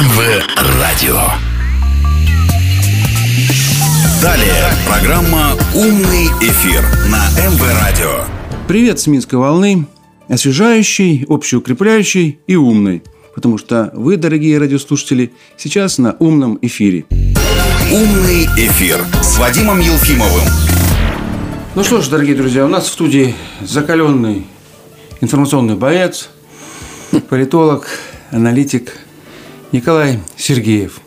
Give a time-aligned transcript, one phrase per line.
[0.00, 0.42] МВ
[0.80, 1.20] Радио.
[4.22, 8.24] Далее программа «Умный эфир» на МВ Радио.
[8.66, 9.86] Привет с Минской волны.
[10.26, 13.02] Освежающий, общеукрепляющий и умный.
[13.34, 17.04] Потому что вы, дорогие радиослушатели, сейчас на умном эфире.
[17.92, 20.48] «Умный эфир» с Вадимом Елфимовым.
[21.74, 24.46] Ну что ж, дорогие друзья, у нас в студии закаленный
[25.20, 26.30] информационный боец,
[27.28, 27.86] политолог,
[28.30, 28.94] аналитик
[29.72, 31.00] Николай Сергеев.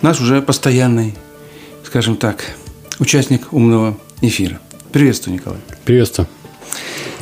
[0.00, 1.14] Наш уже постоянный,
[1.84, 2.56] скажем так,
[2.98, 4.58] участник умного эфира.
[4.90, 5.58] Приветствую, Николай.
[5.84, 6.26] Приветствую.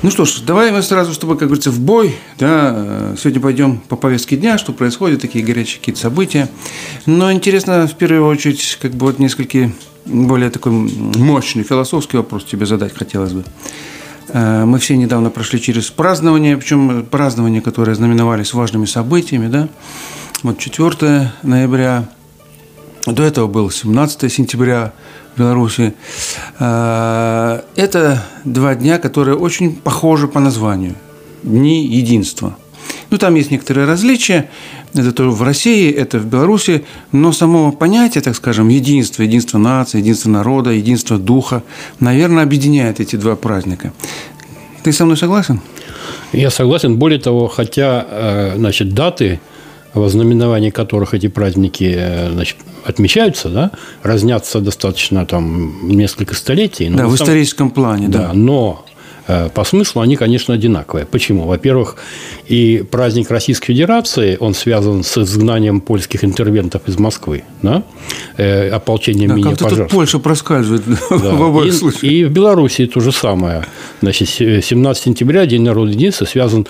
[0.02, 2.14] Ну что ж, давай мы сразу, чтобы, как говорится, в бой.
[2.38, 6.48] Да, сегодня пойдем по повестке дня, что происходит, такие горячие какие-то события.
[7.06, 9.72] Но интересно, в первую очередь, как бы вот несколько
[10.04, 13.44] более такой мощный философский вопрос тебе задать хотелось бы.
[14.28, 19.68] Э, мы все недавно прошли через празднование, причем празднования, которые знаменовались важными событиями, да.
[20.44, 22.08] Вот 4 ноября,
[23.06, 24.92] до этого был 17 сентября
[25.34, 25.94] в Беларуси.
[26.60, 30.94] Э, это два дня, которые очень похожи по названию.
[31.42, 32.56] Дни единства.
[33.10, 34.48] Ну, там есть некоторые различия.
[34.94, 36.84] Это тоже в России, это в Беларуси.
[37.10, 41.64] Но само понятие, так скажем, единство, единство нации, единство народа, единство духа,
[41.98, 43.92] наверное, объединяет эти два праздника.
[44.84, 45.60] Ты со мной согласен?
[46.32, 46.96] Я согласен.
[46.96, 49.40] Более того, хотя э, значит, даты
[49.94, 53.70] во знаменовании которых эти праздники э, значит, отмечаются, да,
[54.02, 56.88] разнятся достаточно там несколько столетий.
[56.90, 58.28] Да, в историческом плане, да.
[58.28, 58.32] да.
[58.32, 58.84] Но
[59.54, 61.06] по смыслу они, конечно, одинаковые.
[61.06, 61.46] Почему?
[61.46, 61.96] Во-первых,
[62.46, 67.82] и праздник Российской Федерации, он связан с изгнанием польских интервентов из Москвы, да?
[68.36, 71.16] э, ополчением да, меня как тут Польша проскальзывает да.
[71.16, 72.04] в обоих и, случаях.
[72.04, 73.66] И в Беларуси то же самое.
[74.00, 76.66] Значит, 17 сентября, День народа единства, связан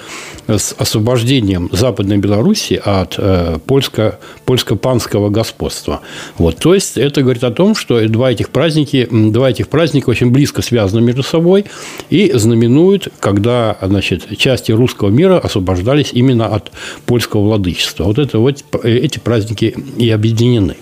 [0.46, 6.00] с освобождением Западной Беларуси от э, польско, польско-панского господства.
[6.38, 6.58] Вот.
[6.58, 10.62] То есть, это говорит о том, что два этих праздники, два этих праздника очень близко
[10.62, 11.66] связаны между собой
[12.10, 16.72] и знаменует, когда значит, части русского мира освобождались именно от
[17.06, 18.04] польского владычества.
[18.04, 20.76] Вот это вот эти праздники и объединены.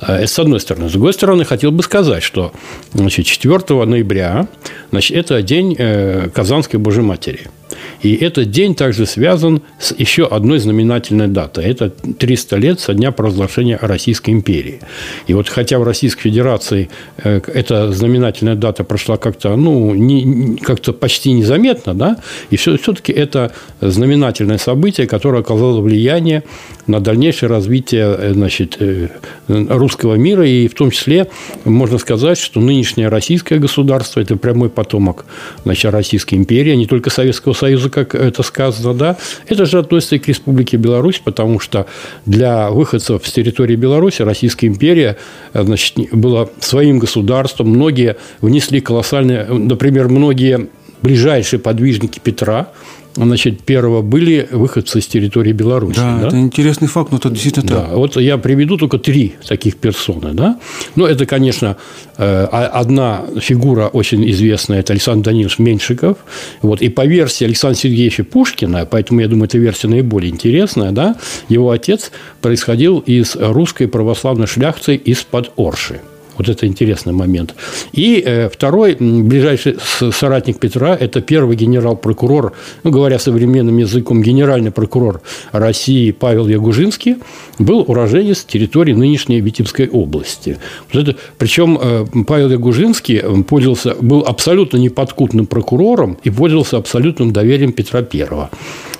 [0.00, 0.88] Это с одной стороны.
[0.88, 2.52] С другой стороны, хотел бы сказать, что
[2.94, 4.48] значит, 4 ноября
[4.90, 7.40] значит, это день э, Казанской Божьей Матери–
[8.02, 11.64] и этот день также связан с еще одной знаменательной датой.
[11.64, 14.80] Это 300 лет со дня провозглашения Российской империи.
[15.26, 16.90] И вот хотя в Российской Федерации
[17.22, 22.16] э, эта знаменательная дата прошла как-то, ну, не, как-то почти незаметно, да,
[22.50, 26.42] и все, все-таки это знаменательное событие, которое оказало влияние
[26.86, 29.08] на дальнейшее развитие э, значит, э,
[29.48, 30.46] русского мира.
[30.46, 31.28] И в том числе
[31.64, 35.24] можно сказать, что нынешнее российское государство– это прямой потомок
[35.64, 40.16] значит, Российской империи, а не только Советского Союза, как это сказано, да, это же относится
[40.16, 41.86] и к Республике Беларусь, потому что
[42.26, 45.16] для выходцев с территории Беларуси Российская империя
[45.54, 47.68] значит, была своим государством.
[47.68, 50.70] Многие внесли колоссальные, например, многие
[51.02, 52.70] ближайшие подвижники Петра,
[53.14, 55.96] значит, первого были выходцы с территории Беларуси.
[55.96, 56.28] Да, да?
[56.28, 57.80] это интересный факт, но это действительно да.
[57.82, 57.92] так.
[57.92, 60.32] Вот я приведу только три таких персоны.
[60.32, 60.58] Да?
[60.96, 61.76] Ну, это, конечно,
[62.16, 66.18] э, одна фигура очень известная, это Александр Данилович Меньшиков.
[66.62, 71.16] Вот, и по версии Александра Сергеевича Пушкина, поэтому я думаю, эта версия наиболее интересная, да,
[71.48, 76.00] его отец происходил из русской православной шляхты из-под Орши.
[76.36, 77.54] Вот это интересный момент.
[77.92, 79.76] И э, второй ближайший
[80.12, 82.52] соратник Петра– это первый генерал-прокурор,
[82.84, 85.20] ну, говоря современным языком, генеральный прокурор
[85.52, 87.16] России Павел Ягужинский,
[87.58, 90.58] был уроженец территории нынешней Витебской области.
[90.92, 97.72] Вот это, причем э, Павел Ягужинский пользовался, был абсолютно неподкупным прокурором и пользовался абсолютным доверием
[97.72, 98.50] Петра Первого.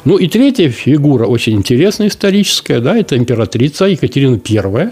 [0.05, 4.91] Ну и третья фигура очень интересная историческая, да, это императрица Екатерина I.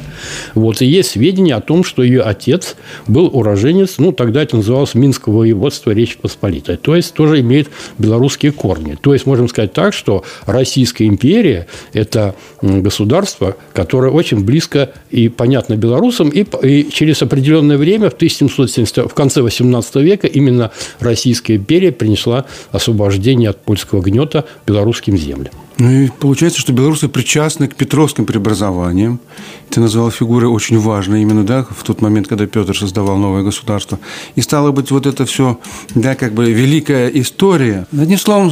[0.54, 2.76] Вот, и есть сведения о том, что ее отец
[3.08, 8.52] был уроженец, ну, тогда это называлось Минского воеводства Речи Посполитой, то есть тоже имеет белорусские
[8.52, 8.96] корни.
[9.00, 15.74] То есть можем сказать так, что Российская империя– это государство, которое очень близко и понятно
[15.74, 20.70] белорусам, и, и через определенное время, в, 1770, в конце XVIII века, именно
[21.00, 24.44] Российская империя принесла освобождение от польского гнета
[25.00, 25.52] белорусским землям.
[25.78, 29.18] Ну и получается, что белорусы причастны к петровским преобразованиям,
[29.70, 33.98] ты назвал фигуры очень важной именно, да, в тот момент, когда Петр создавал новое государство.
[34.34, 35.58] И стало быть, вот это все,
[35.94, 37.86] да, как бы великая история.
[37.92, 38.50] Одним словом,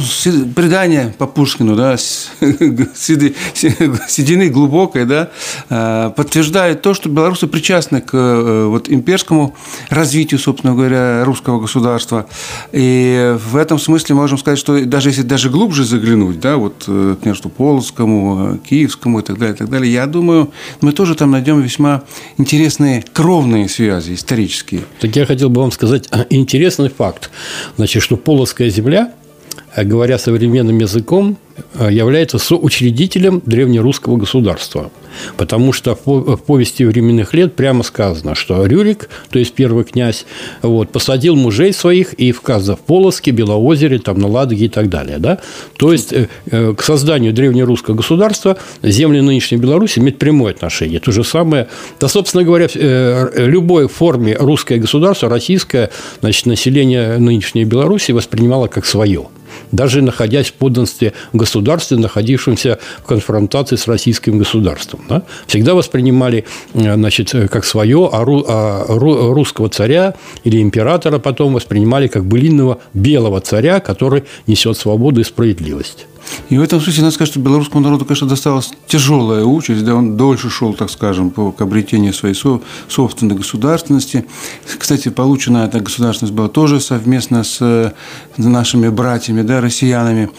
[0.55, 1.97] предание по Пушкину, да,
[2.97, 3.33] седины
[4.49, 5.29] глубокой, да,
[5.69, 9.55] а, подтверждает то, что белорусы причастны к э, вот имперскому
[9.89, 12.27] развитию, собственно говоря, русского государства.
[12.71, 17.15] И в этом смысле можем сказать, что даже если даже глубже заглянуть, да, вот э,
[17.21, 20.51] княжеству Полоцкому, э, Киевскому и так далее, и так далее, я думаю,
[20.81, 22.03] мы тоже там найдем весьма
[22.37, 24.81] интересные кровные связи исторические.
[24.99, 27.29] Так я хотел бы вам сказать интересный факт.
[27.77, 29.13] Значит, что Полоцкая земля,
[29.75, 31.37] говоря современным языком,
[31.79, 34.91] является соучредителем древнерусского государства.
[35.37, 40.25] Потому что в повести временных лет прямо сказано, что Рюрик, то есть первый князь,
[40.61, 45.17] вот, посадил мужей своих и в Казах, Полоске, Белоозере, там, на Ладоге и так далее.
[45.17, 45.39] Да?
[45.77, 50.99] То есть э, э, к созданию древнерусского государства земли нынешней Беларуси имеют прямое отношение.
[50.99, 51.67] То же самое,
[51.99, 55.89] да, собственно говоря, э, любой форме русское государство, российское,
[56.21, 59.27] значит, население нынешней Беларуси воспринимало как свое
[59.71, 65.01] даже находясь в подданстве государства, находившемся в конфронтации с российским государством.
[65.09, 65.23] Да?
[65.47, 72.07] Всегда воспринимали э, значит, как свое, а, ру, а русского царя или императора потом воспринимали
[72.07, 76.05] как былинного белого царя, который несет свободу и справедливость.
[76.49, 80.17] И в этом смысле надо сказать, что белорусскому народу, конечно, досталась тяжелая участь, да, он
[80.17, 84.25] дольше шел, так скажем, по, к обретению своей со, собственной государственности.
[84.77, 87.91] Кстати, получена эта государственность была тоже совместно с э,
[88.37, 90.29] нашими братьями, да, россиянами.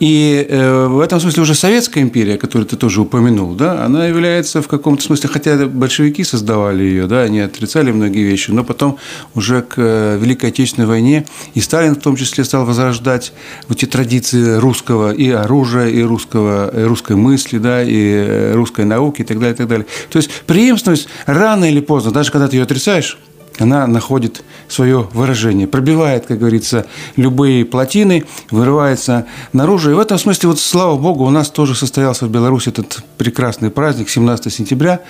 [0.00, 4.62] И э, в этом смысле уже Советская империя, которую ты тоже упомянул, да, она является
[4.62, 8.98] в каком-то смысле, хотя большевики создавали ее, да, они отрицали многие вещи, но потом
[9.34, 13.32] уже к э, Великой Отечественной войне и Сталин в том числе стал возрождать
[13.68, 19.22] эти традиции русского и оружия, и, русского, и русской мысли, да, и э, русской науки
[19.22, 19.86] и так далее, и так далее.
[20.10, 23.18] То есть преемственность рано или поздно, даже когда ты ее отрицаешь,
[23.58, 26.86] она находит свое выражение, пробивает, как говорится,
[27.16, 29.90] любые плотины, вырывается наружу.
[29.90, 33.70] И в этом смысле, вот слава богу, у нас тоже состоялся в Беларуси этот прекрасный
[33.70, 35.00] праздник 17 сентября,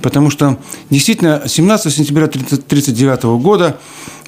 [0.00, 0.58] потому что
[0.90, 3.78] действительно 17 сентября 1939 года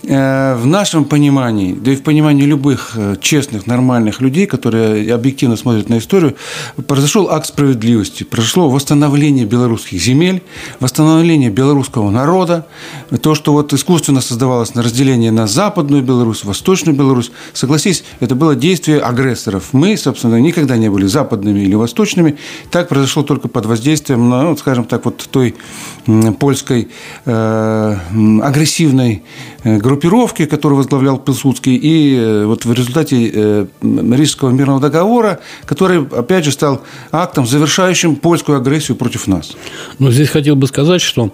[0.03, 5.89] в нашем понимании, да и в понимании любых э, честных, нормальных людей, которые объективно смотрят
[5.89, 6.37] на историю,
[6.87, 10.43] произошел акт справедливости, произошло восстановление белорусских земель,
[10.81, 12.67] восстановление белорусского народа,
[13.21, 18.55] то, что вот искусственно создавалось на разделение на Западную Беларусь, Восточную Беларусь, согласись, это было
[18.55, 19.69] действие агрессоров.
[19.73, 22.39] Мы, собственно, никогда не были западными или восточными,
[22.71, 25.55] так произошло только под воздействием, ну, скажем так, вот той
[26.39, 26.89] польской
[27.27, 27.97] э,
[28.43, 29.25] агрессивной
[29.63, 36.07] э, группировки, которую возглавлял Пилсудский, и э, вот в результате э, Рижского мирного договора, который,
[36.07, 39.57] опять же, стал актом, завершающим польскую агрессию против нас.
[39.99, 41.31] Но здесь хотел бы сказать, что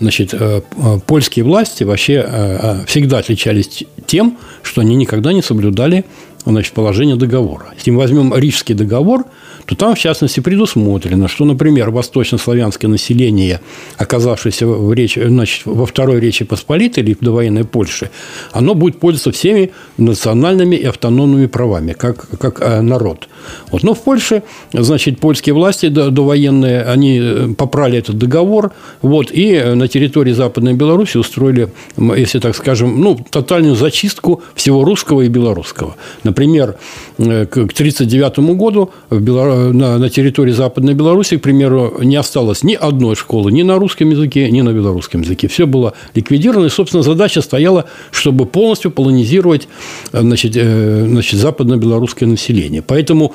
[0.00, 0.62] Значит, э,
[1.06, 6.04] польские власти вообще всегда отличались тем, что они никогда не соблюдали
[6.44, 7.66] значит, положение договора.
[7.76, 9.24] Если мы возьмем Рижский договор–
[9.66, 13.60] то там, в частности, предусмотрено, что, например, восточнославянское население,
[13.96, 18.10] оказавшееся в речи, значит, во Второй Речи Посполитой или в довоенной Польше,
[18.52, 23.28] оно будет пользоваться всеми национальными и автономными правами, как, как э, народ.
[23.70, 23.82] Вот.
[23.82, 24.42] Но в Польше,
[24.72, 30.74] значит, польские власти довоенные, они э, попрали этот договор, вот, и э, на территории Западной
[30.74, 35.94] Беларуси устроили, если так скажем, ну, тотальную зачистку всего русского и белорусского.
[36.24, 36.76] Например,
[37.16, 42.74] к 1939 году в Беларуси на, на территории Западной Беларуси, к примеру, не осталось ни
[42.74, 45.48] одной школы ни на русском языке, ни на белорусском языке.
[45.48, 46.66] Все было ликвидировано.
[46.66, 49.68] И, собственно, задача стояла, чтобы полностью полонизировать
[50.12, 52.82] значит, э, значит, западно-белорусское население.
[52.82, 53.34] Поэтому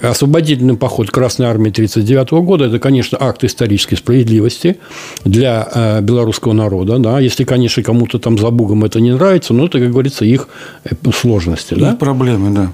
[0.00, 4.76] освободительный поход Красной Армии 1939 года– это, конечно, акт исторической справедливости
[5.24, 6.98] для э, белорусского народа.
[6.98, 7.20] Да?
[7.20, 10.48] Если, конечно, кому-то там за Бугом это не нравится, но это, как говорится, их
[10.84, 11.74] э, сложности.
[11.74, 11.94] Да?
[11.94, 12.72] проблемы, да.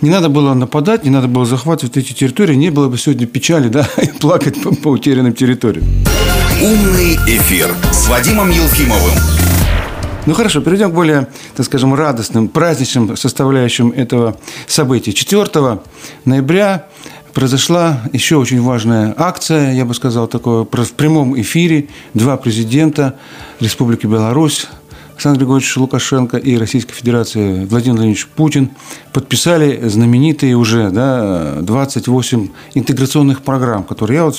[0.00, 3.68] Не надо было нападать, не надо было захватывать эти территории, не было бы сегодня печали,
[3.68, 5.86] да, и плакать по, по утерянным территориям.
[6.62, 9.14] Умный эфир с Вадимом Елфимовым.
[10.26, 15.12] Ну хорошо, перейдем к более, так скажем, радостным, праздничным составляющим этого события.
[15.12, 15.80] 4
[16.26, 16.86] ноября
[17.32, 21.88] произошла еще очень важная акция, я бы сказал, такое в прямом эфире.
[22.12, 23.16] Два президента
[23.60, 24.66] Республики Беларусь
[25.18, 28.70] Александр Григорьевич Лукашенко и Российская Федерация Владимир Владимирович Путин
[29.12, 34.38] подписали знаменитые уже да, 28 интеграционных программ, которые я вот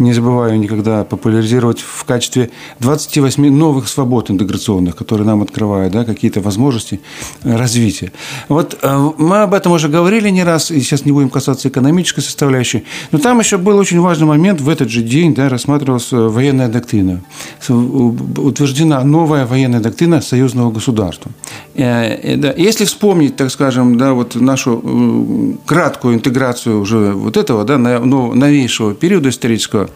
[0.00, 6.40] не забываю никогда популяризировать в качестве 28 новых свобод интеграционных, которые нам открывают да, какие-то
[6.40, 7.00] возможности
[7.44, 8.10] развития.
[8.48, 12.20] Вот э, мы об этом уже говорили не раз, и сейчас не будем касаться экономической
[12.20, 12.82] составляющей,
[13.12, 17.22] но там еще был очень важный момент, в этот же день да, рассматривалась военная доктрина.
[17.68, 21.30] Утверждена новая военная доктрина союзного государства.
[21.74, 27.78] Э, э, если вспомнить, так скажем, да, вот нашу краткую интеграцию уже вот этого, да,
[27.78, 29.88] новейшего периода исторического,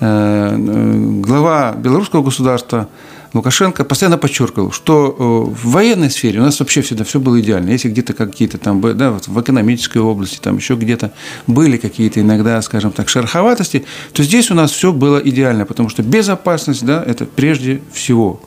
[0.00, 2.88] глава белорусского государства
[3.34, 7.70] Лукашенко постоянно подчеркивал, что э, в военной сфере у нас вообще всегда все было идеально.
[7.70, 11.12] Если где-то какие-то там, да, вот в экономической области, там еще где-то
[11.46, 16.02] были какие-то иногда, скажем так, шероховатости, то здесь у нас все было идеально, потому что
[16.02, 18.40] безопасность, да, это прежде всего.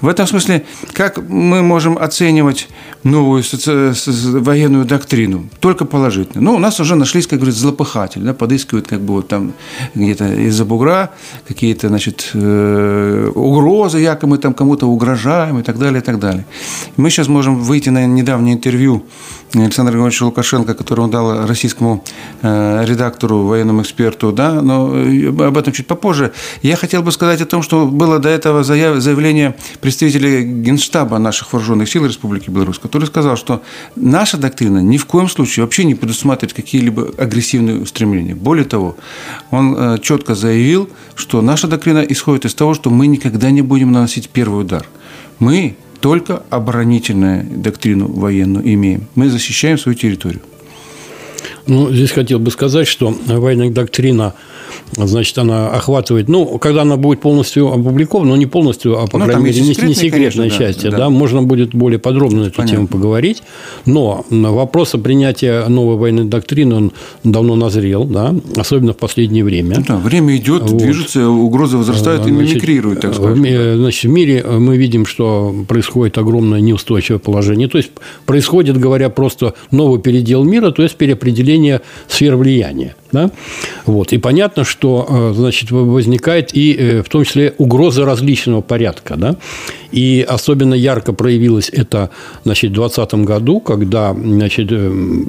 [0.00, 2.68] В этом смысле, как мы можем оценивать
[3.02, 3.42] новую
[4.40, 5.48] военную доктрину?
[5.60, 6.42] Только положительно.
[6.42, 9.54] Ну, у нас уже нашлись, как говорится, злопыхатели, да, подыскивают как бы вот там
[9.94, 11.10] где-то из-за бугра
[11.46, 16.44] какие-то, значит, э, угрозы, якобы мы там кому-то угрожаем и так далее, и так далее.
[16.96, 19.04] Мы сейчас можем выйти на недавнее интервью
[19.54, 22.04] Александра Григорьевича Лукашенко, которое он дал российскому
[22.42, 26.32] э, редактору, военному эксперту, да, но э, об этом чуть попозже.
[26.62, 31.88] Я хотел бы сказать о том, что было до этого заявление представителя Генштаба наших вооруженных
[31.88, 33.62] сил Республики Беларусь, который сказал, что
[33.96, 38.34] наша доктрина ни в коем случае вообще не предусматривает какие-либо агрессивные устремления.
[38.34, 38.96] Более того,
[39.50, 43.92] он э, четко заявил, что наша доктрина исходит из того, что мы никогда не будем
[43.92, 44.86] наносить первый удар.
[45.38, 49.06] Мы только оборонительную доктрину военную имеем.
[49.14, 50.40] Мы защищаем свою территорию.
[51.66, 54.34] Ну, здесь хотел бы сказать, что военная доктрина
[55.06, 59.24] значит, она охватывает, ну, когда она будет полностью опубликована, но не полностью, а, по ну,
[59.24, 62.56] крайней мере, не, не секретная часть, да, да, да, можно будет более подробно на эту
[62.56, 62.76] Понятно.
[62.76, 63.42] тему поговорить.
[63.86, 66.92] Но вопрос о принятии новой военной доктрины, он
[67.24, 69.76] давно назрел, да, особенно в последнее время.
[69.78, 70.76] Ну, да, время идет, вот.
[70.76, 73.38] движется, угрозы возрастают значит, и мимикрируют, так сказать.
[73.38, 77.68] Значит, в мире мы видим, что происходит огромное неустойчивое положение.
[77.68, 77.90] То есть,
[78.26, 82.94] происходит, говоря просто, новый передел мира, то есть, переопределение сфер влияния.
[83.12, 83.30] Да?
[83.86, 84.12] Вот.
[84.12, 89.16] И понятно, что э, значит, возникает и э, в том числе угроза различного порядка.
[89.16, 89.36] Да?
[89.92, 92.10] И особенно ярко проявилось это
[92.44, 95.24] значит, в 2020 году, когда значит, э,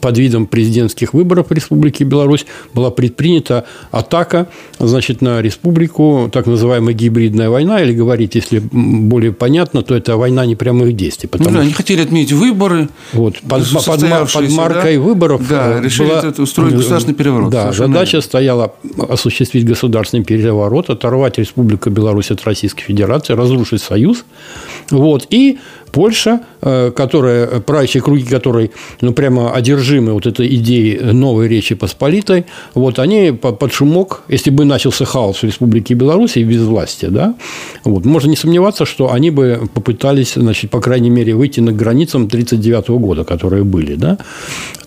[0.00, 6.94] под видом президентских выборов в Республике Беларусь была предпринята атака значит, на республику, так называемая
[6.94, 11.28] гибридная война, или говорить, если более понятно, то это война непрямых действий.
[11.28, 12.88] Потому ну, да, они хотели отменить выборы.
[13.12, 15.02] Вот, под, под, под маркой да?
[15.02, 17.50] выборов да, решили была, это устроить государственный переворот.
[17.50, 18.22] Да, задача верно.
[18.22, 18.74] стояла
[19.08, 24.24] осуществить государственный переворот, оторвать Республику Беларусь от Российской Федерации, разрушить Союз.
[24.90, 25.58] Вот, и
[25.92, 28.70] Польша, э, которая, правящие круги которой
[29.00, 34.64] ну, прямо одержимы вот этой идеей новой Речи Посполитой, вот они под шумок, если бы
[34.64, 37.34] начался хаос в Республике Беларусь и без власти, да,
[37.84, 42.24] вот, можно не сомневаться, что они бы попытались, значит, по крайней мере, выйти на границам
[42.24, 44.18] 1939 года, которые были, да,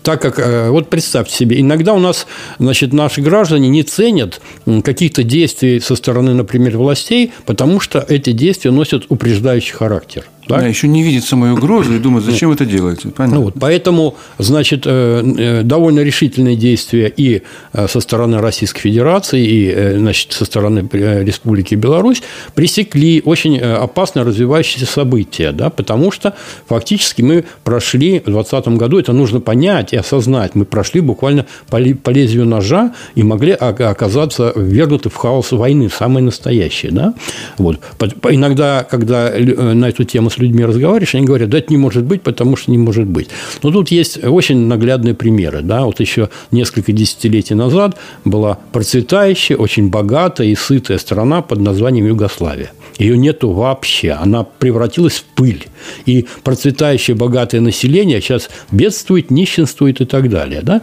[0.02, 2.26] так как, э, вот представьте себе, иногда у нас,
[2.58, 4.40] значит, наши граждане не ценят
[4.84, 10.24] каких-то действий со стороны, например, властей, потому что эти действия носят упреждающий характер.
[10.46, 10.60] Так?
[10.60, 13.08] Да, еще не видит самой угрозы и думает, зачем это делаете.
[13.08, 13.38] Понятно.
[13.38, 19.42] Ну, вот, поэтому, значит, э, э, довольно решительные действия и э, со стороны Российской Федерации,
[19.44, 22.22] и значит, со стороны Республики Беларусь
[22.54, 26.34] пресекли очень опасно развивающиеся события, да, потому что
[26.66, 31.78] фактически мы прошли в 2020 году, это нужно понять и осознать, мы прошли буквально по,
[31.78, 36.92] лезвию ножа и могли оказаться ввергнуты в хаос войны, самые настоящие.
[36.92, 37.14] Да?
[37.58, 37.80] Вот.
[38.28, 42.22] Иногда, когда на эту тему с людьми разговариваешь, они говорят, да это не может быть,
[42.22, 43.28] потому что не может быть.
[43.62, 45.62] Но тут есть очень наглядные примеры.
[45.62, 45.84] Да?
[45.84, 52.72] Вот еще несколько десятилетий назад была процветающая, очень богатая и сытая страна под названием Югославия.
[52.98, 54.12] Ее нету вообще.
[54.12, 55.66] Она превратилась в пыль.
[56.06, 60.60] И процветающее богатое население сейчас бедствует, нищенствует и так далее.
[60.62, 60.80] Да?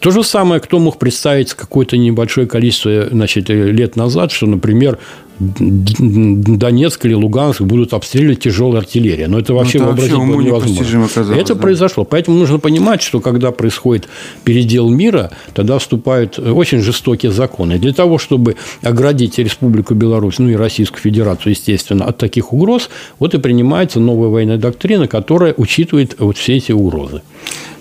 [0.00, 4.98] То же самое, кто мог представить какое-то небольшое количество значит, лет назад, что, например,
[5.38, 9.26] Донецк или Луганск будут обстреливать тяжелой артиллерией.
[9.26, 11.34] Но это вообще ну, это вообразить вообще было невозможно.
[11.34, 11.60] Это да?
[11.60, 12.04] произошло.
[12.04, 14.08] Поэтому нужно понимать, что когда происходит
[14.44, 17.78] передел мира, тогда вступают очень жестокие законы.
[17.78, 23.34] Для того, чтобы оградить Республику Беларусь, ну и Российскую Федерацию, естественно, от таких угроз, вот
[23.34, 27.22] и принимается новая военная доктрина, которая учитывает вот все эти угрозы.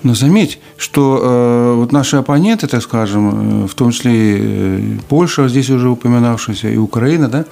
[0.04, 4.98] Но заметь, что э, вот наши оппоненты, так скажем, э, в том числе и э,
[5.08, 7.46] Польша, здесь уже упоминавшаяся, и Украина, да,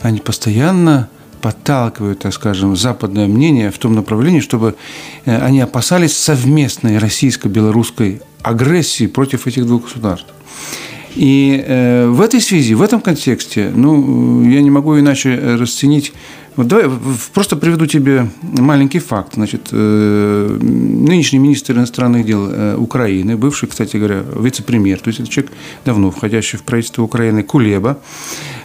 [0.00, 1.08] они постоянно
[1.40, 4.76] подталкивают, так скажем, западное мнение в том направлении, чтобы
[5.24, 10.28] э, они опасались совместной российско-белорусской агрессии против этих двух государств.
[11.16, 16.12] И э, в этой связи, в этом контексте, ну, я не могу иначе расценить
[16.58, 16.90] вот давай
[17.34, 19.34] просто приведу тебе маленький факт.
[19.34, 25.30] Значит, э, нынешний министр иностранных дел э, Украины, бывший, кстати говоря, вице-премьер, то есть это
[25.30, 25.52] человек
[25.84, 27.98] давно входящий в правительство Украины, Кулеба,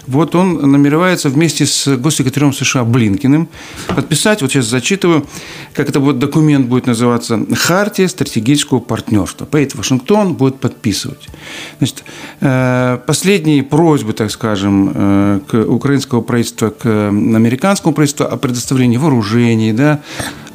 [0.07, 3.47] вот он намеревается вместе с госсекретарем США Блинкиным
[3.87, 5.25] подписать, вот сейчас зачитываю,
[5.73, 9.45] как это вот документ будет называться, «Хартия стратегического партнерства».
[9.45, 11.29] Поедет Вашингтон, будет подписывать.
[11.77, 12.03] Значит,
[12.41, 19.99] э, последние просьбы, так скажем, к украинского правительства, к американскому правительству о предоставлении вооружений, да,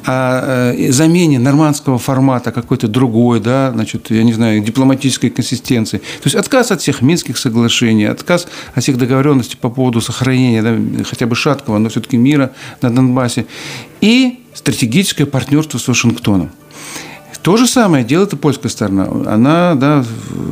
[0.05, 5.97] о э, замене нормандского формата какой-то другой, да, значит, я не знаю, дипломатической консистенции.
[5.97, 11.03] То есть отказ от всех Минских соглашений, отказ от всех договоренностей по поводу сохранения да,
[11.03, 13.45] хотя бы шаткого, но все-таки мира на Донбассе.
[14.01, 16.51] И стратегическое партнерство с Вашингтоном.
[17.41, 19.07] То же самое делает и польская сторона.
[19.25, 20.03] Она да,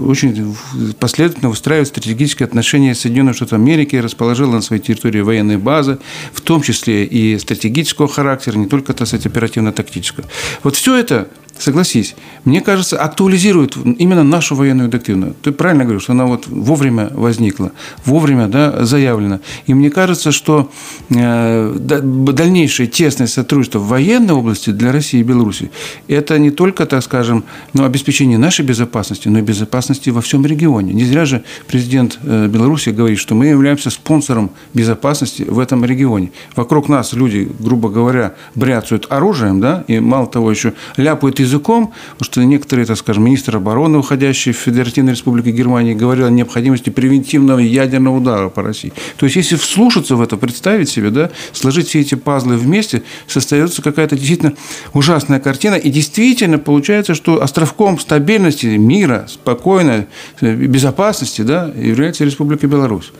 [0.06, 0.56] очень
[1.00, 6.00] последовательно выстраивает стратегические отношения с Соединенными Штатами Америки, расположила на своей территории военные базы,
[6.32, 10.26] в том числе и стратегического характера, не только, так сказать, оперативно-тактического.
[10.64, 11.28] Вот все это
[11.60, 15.34] согласись, мне кажется, актуализирует именно нашу военную доктрину.
[15.42, 17.72] Ты правильно говоришь, что она вот вовремя возникла,
[18.06, 19.40] вовремя да, заявлена.
[19.66, 20.72] И мне кажется, что
[21.10, 25.72] э, дальнейшее тесное сотрудничество в военной области для России и Беларуси–
[26.08, 30.94] это не только, так скажем, ну, обеспечение нашей безопасности, но и безопасности во всем регионе.
[30.94, 36.32] Не зря же президент э, Беларуси говорит, что мы являемся спонсором безопасности в этом регионе.
[36.56, 41.94] Вокруг нас люди, грубо говоря, бряцают оружием, да, и мало того еще ляпают из языком,
[42.12, 46.90] потому что некоторые, так скажем, министр обороны, уходящий в Федеративной Республике Германии, говорил о необходимости
[46.90, 48.94] превентивного ядерного удара по России.
[49.18, 53.82] То есть, если вслушаться в это, представить себе, да, сложить все эти пазлы вместе, создается
[53.82, 54.54] какая-то действительно
[54.94, 55.76] ужасная картина.
[55.76, 60.08] И действительно получается, что островком стабильности мира, спокойной
[60.42, 63.12] безопасности да, является Республика Беларусь.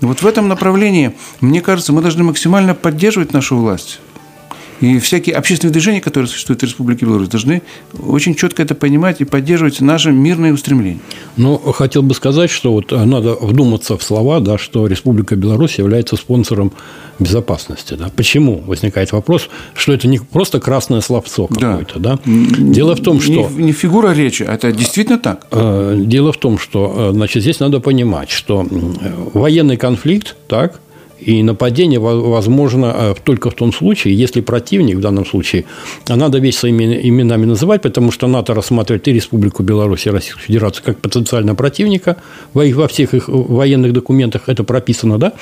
[0.00, 4.00] Вот в этом направлении, мне кажется, мы должны максимально поддерживать нашу власть.
[4.80, 7.62] И всякие общественные движения, которые существуют в Республике Беларусь, должны
[7.98, 11.00] очень четко это понимать и поддерживать наши мирные устремления.
[11.36, 16.16] Но хотел бы сказать, что вот надо вдуматься в слова, да, что Республика Беларусь является
[16.16, 16.72] спонсором
[17.18, 17.94] безопасности.
[17.94, 18.10] Да.
[18.14, 18.62] Почему?
[18.66, 21.98] Возникает вопрос, что это не просто красное словцо какое-то.
[21.98, 22.06] Да.
[22.06, 22.18] Да?
[22.26, 23.32] Дело в том, что...
[23.32, 25.46] Не, не фигура речи, а это действительно так.
[25.50, 28.66] Э, дело в том, что э, значит, здесь надо понимать, что
[29.32, 30.80] военный конфликт, так,
[31.18, 35.64] и нападение возможно э, только в том случае, если противник в данном случае,
[36.08, 40.44] а надо вещь своими именами называть, потому что НАТО рассматривает и Республику Беларусь, и Российскую
[40.44, 42.16] Федерацию как потенциального противника.
[42.54, 45.32] Во всех их военных документах это прописано, да?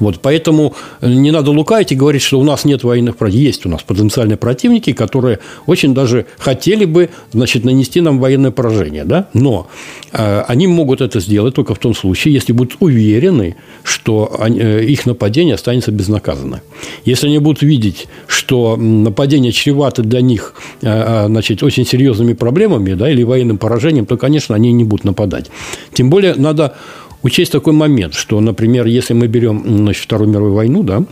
[0.00, 3.30] Вот, поэтому не надо лукавить и говорить, что у нас нет военных противников.
[3.30, 9.04] Есть у нас потенциальные противники, которые очень даже хотели бы значит, нанести нам военное поражение.
[9.04, 9.28] Да?
[9.34, 9.68] Но
[10.12, 14.84] э, они могут это сделать только в том случае, если будут уверены, что они, э,
[14.84, 16.62] их нападение останется безнаказанно.
[17.04, 22.94] Если они будут видеть, что нападение чревато для них э, э значит, очень серьезными проблемами
[22.94, 25.50] да, или военным поражением, то, конечно, они не будут нападать.
[25.92, 26.74] Тем более надо
[27.22, 31.04] учесть такой момент, что, например, если мы берем значит, Вторую мировую войну, да,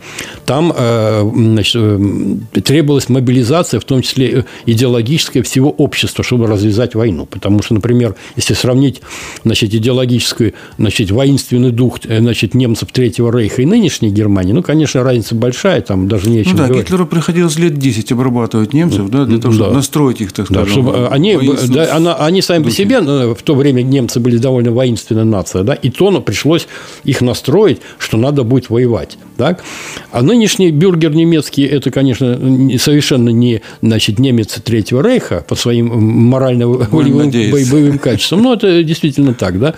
[0.45, 6.95] там э, значит, э, требовалась мобилизация, в том числе э, идеологическая всего общества, чтобы развязать
[6.95, 7.25] войну.
[7.25, 9.01] Потому что, например, если сравнить
[9.43, 15.35] значит, идеологический значит, воинственный дух значит, немцев Третьего Рейха и нынешней Германии, ну, конечно, разница
[15.35, 16.85] большая, там даже не о чем ну, да, говорить.
[16.85, 19.75] Гитлеру приходилось лет 10 обрабатывать немцев, да, для того, чтобы да.
[19.75, 20.65] настроить их, так скажем.
[20.65, 22.71] Да, чтобы они, да, она, они сами духе.
[22.71, 26.65] по себе, в то время немцы были довольно воинственная нация, да, и то пришлось
[27.03, 29.17] их настроить, что надо будет воевать.
[29.35, 29.63] Так?
[30.11, 32.39] А нынешний бюргер немецкий– это, конечно,
[32.77, 35.87] совершенно не значит, немец Третьего Рейха по своим
[36.29, 38.43] морально-волевым боевым качествам.
[38.43, 39.59] Но это действительно так.
[39.59, 39.75] Да?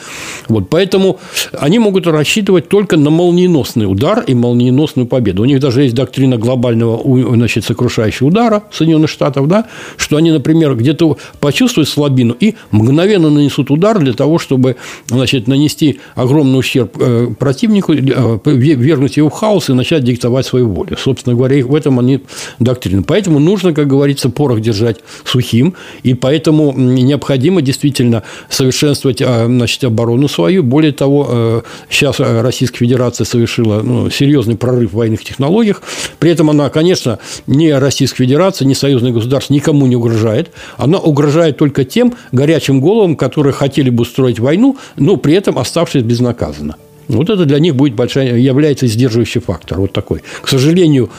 [0.48, 1.20] Вот, поэтому
[1.54, 5.42] они могут рассчитывать только на молниеносный удар и молниеносную победу.
[5.42, 7.02] У них даже есть доктрина глобального
[7.36, 9.66] значит, сокрушающего удара Соединенных Штатов, да?
[9.98, 14.76] что они, например, где-то почувствуют слабину и мгновенно нанесут удар для того, чтобы
[15.08, 20.70] значит, нанести огромный ущерб э, противнику, э, вернуть его в хаос и начать диктовать свою
[20.70, 20.98] волю.
[20.98, 22.22] Собственно говоря, в этом они
[22.60, 23.04] доктрины.
[23.04, 30.28] Поэтому нужно, как говорится, порох держать сухим, и поэтому необходимо действительно совершенствовать э, значит, оборону
[30.28, 30.64] свою.
[30.64, 35.82] Более того, сейчас Российская Федерация совершила ну, серьезный прорыв в военных технологиях.
[36.20, 40.52] При этом она, конечно, не Российская Федерация, не союзное государство никому не угрожает.
[40.78, 46.01] Она угрожает только тем горячим головам, которые хотели бы устроить войну, но при этом оставшись
[46.02, 46.76] безнаказанно.
[47.08, 49.80] Вот это для них будет большая, является сдерживающий фактор.
[49.80, 50.22] Вот такой.
[50.42, 51.10] К сожалению,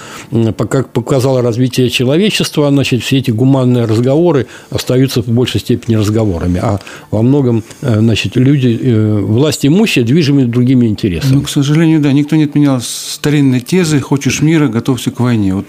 [0.56, 6.60] как показало развитие человечества, значит, все эти гуманные разговоры остаются в большей степени разговорами.
[6.62, 11.34] А во многом э, значит, люди, э, власть имущие, движимы другими интересами.
[11.34, 15.54] Ну, к сожалению, да, никто не отменял старинные тезы «хочешь мира, готовься к войне».
[15.54, 15.66] Вот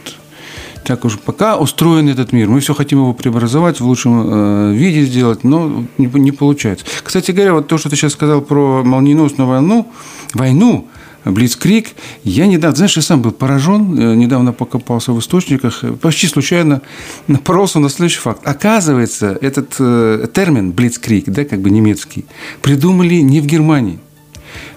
[0.84, 2.50] так уж пока устроен этот мир.
[2.50, 6.86] Мы все хотим его преобразовать, в лучшем э, виде сделать, но не, не получается.
[7.04, 9.92] Кстати говоря, вот то, что ты сейчас сказал про молниеносную войну,
[10.34, 10.88] войну,
[11.26, 11.92] Блицкрик.
[12.26, 16.82] Я недавно, знаешь, я сам был поражен, э, недавно покопался в источниках, почти случайно
[17.28, 18.42] напоролся на следующий факт.
[18.46, 22.26] Оказывается, этот э, термин Блицкрик, да, как бы немецкий,
[22.62, 24.00] придумали не в Германии.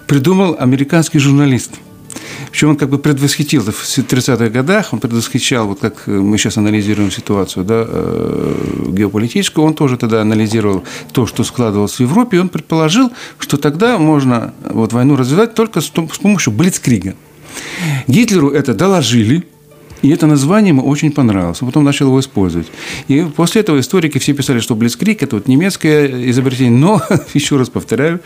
[0.05, 1.71] Придумал американский журналист–
[2.51, 7.11] причем он как бы предвосхитил в 30-х годах, он предвосхищал, вот как мы сейчас анализируем
[7.11, 12.49] ситуацию да, э, геополитическую, он тоже тогда анализировал то, что складывалось в Европе, и он
[12.49, 17.15] предположил, что тогда можно вот войну развивать только с помощью блицкрига.
[18.07, 19.47] Гитлеру это доложили–
[20.01, 21.61] и это название ему очень понравилось.
[21.61, 22.67] Он потом начал его использовать.
[23.07, 26.77] И после этого историки все писали, что Блицкрик– это вот немецкое изобретение.
[26.77, 27.01] Но,
[27.33, 28.21] еще раз повторяю,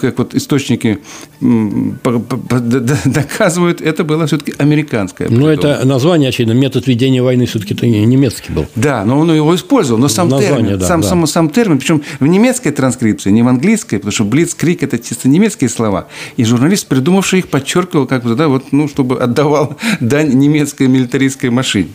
[0.00, 0.98] как вот источники
[1.40, 5.28] доказывают, это было все-таки американское.
[5.28, 8.66] Но это название, очевидно, метод ведения войны все-таки немецкий был.
[8.74, 10.00] Да, но он его использовал.
[10.00, 11.08] Но сам название, термин, да, сам, да.
[11.08, 15.28] Сам, сам термин, причем в немецкой транскрипции, не в английской, потому что Блицкрик– это чисто
[15.28, 16.08] немецкие слова.
[16.36, 21.09] И журналист, придумавший их, подчеркивал, как бы, да, вот, ну, чтобы отдавал дань немецкой милитарной
[21.10, 21.88] милитаристской машине.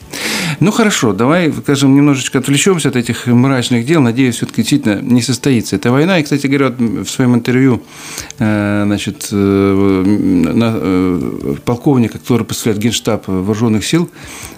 [0.59, 4.01] Ну, хорошо, давай, скажем, немножечко отвлечемся от этих мрачных дел.
[4.01, 6.19] Надеюсь, все-таки действительно не состоится эта война.
[6.19, 7.81] И, кстати говоря, в своем интервью
[8.39, 10.03] э, значит, э,
[10.61, 14.09] э, полковника, который представляет Генштаб Вооруженных сил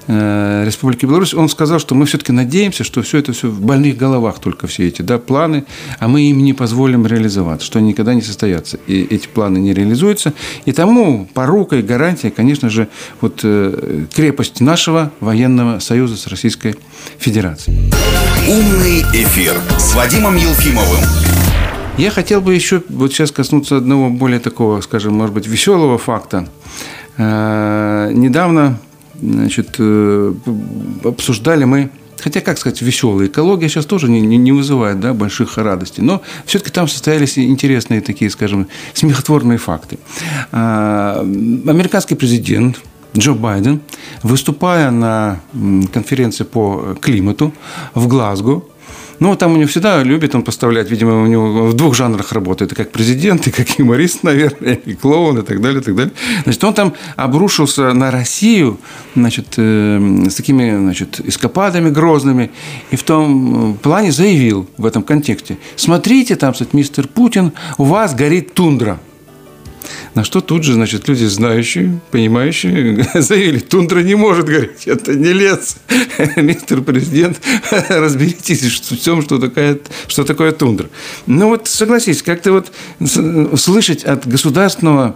[0.08, 4.40] Республики Беларусь, он сказал, что мы все-таки надеемся, что все это все в больных головах
[4.40, 5.66] только все эти да, планы,
[6.00, 8.80] а мы им не позволим реализовать, что они никогда не состоятся.
[8.88, 10.34] И эти планы не реализуются.
[10.64, 12.88] И тому порукой, гарантия, конечно же,
[13.20, 16.76] вот крепость нашего военного союза с Российской
[17.18, 17.92] Федерацией.
[18.48, 21.04] Умный эфир с Вадимом Елфимовым.
[21.98, 26.48] Я хотел бы еще вот сейчас коснуться одного более такого, скажем, может быть, веселого факта.
[27.18, 28.80] Э, недавно
[29.20, 30.34] значит, э,
[31.04, 35.58] обсуждали мы Хотя, как сказать, веселая экология сейчас тоже не, не, не вызывает да, больших
[35.58, 36.04] радостей.
[36.04, 40.00] Но все-таки там состоялись интересные такие, скажем, смехотворные факты.
[40.52, 42.80] Э, американский президент
[43.16, 43.82] Джо Байден,
[44.24, 45.40] выступая на
[45.94, 47.54] конференции по климату
[47.94, 48.64] в Глазго,
[49.20, 52.72] ну, там у него всегда любит он поставлять, видимо, у него в двух жанрах работает,
[52.72, 56.14] и как президент, и как юморист, наверное, и клоун, и так далее, и так далее.
[56.44, 58.78] Значит, он там обрушился на Россию,
[59.16, 62.52] значит, э, с такими, значит, эскападами грозными,
[62.92, 68.14] и в том плане заявил в этом контексте, смотрите, там, кстати, мистер Путин, у вас
[68.14, 69.00] горит тундра.
[70.16, 75.34] На что тут же, значит, люди знающие, понимающие, заявили, тундра не может гореть, это не
[75.34, 75.78] лес.
[76.36, 77.40] Мистер президент,
[77.90, 80.90] разберитесь в том, что, такая, что такое тундра.
[81.26, 82.72] Ну вот согласитесь, как-то вот
[83.60, 85.16] слышать от государственного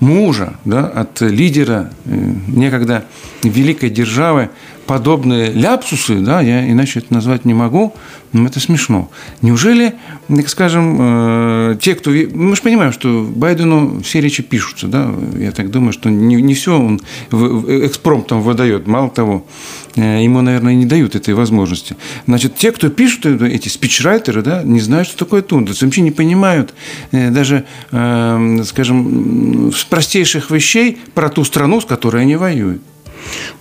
[0.00, 2.10] мужа, да, от лидера э,
[2.48, 3.04] некогда
[3.42, 4.50] великой державы
[4.90, 7.94] подобные ляпсусы, да, я иначе это назвать не могу,
[8.32, 9.08] но это смешно.
[9.40, 9.94] Неужели,
[10.26, 12.10] так скажем, э, те, кто...
[12.10, 16.54] Мы же понимаем, что Байдену все речи пишутся, да, я так думаю, что не, не
[16.54, 17.00] все он
[17.30, 18.88] экспромтом выдает.
[18.88, 19.46] Мало того,
[19.94, 21.94] э, ему, наверное, не дают этой возможности.
[22.26, 26.74] Значит, те, кто пишут эти спичрайтеры, да, не знают, что такое тундра, вообще не понимают
[27.12, 32.82] э, даже, скажем, простейших вещей про ту страну, с которой они воюют.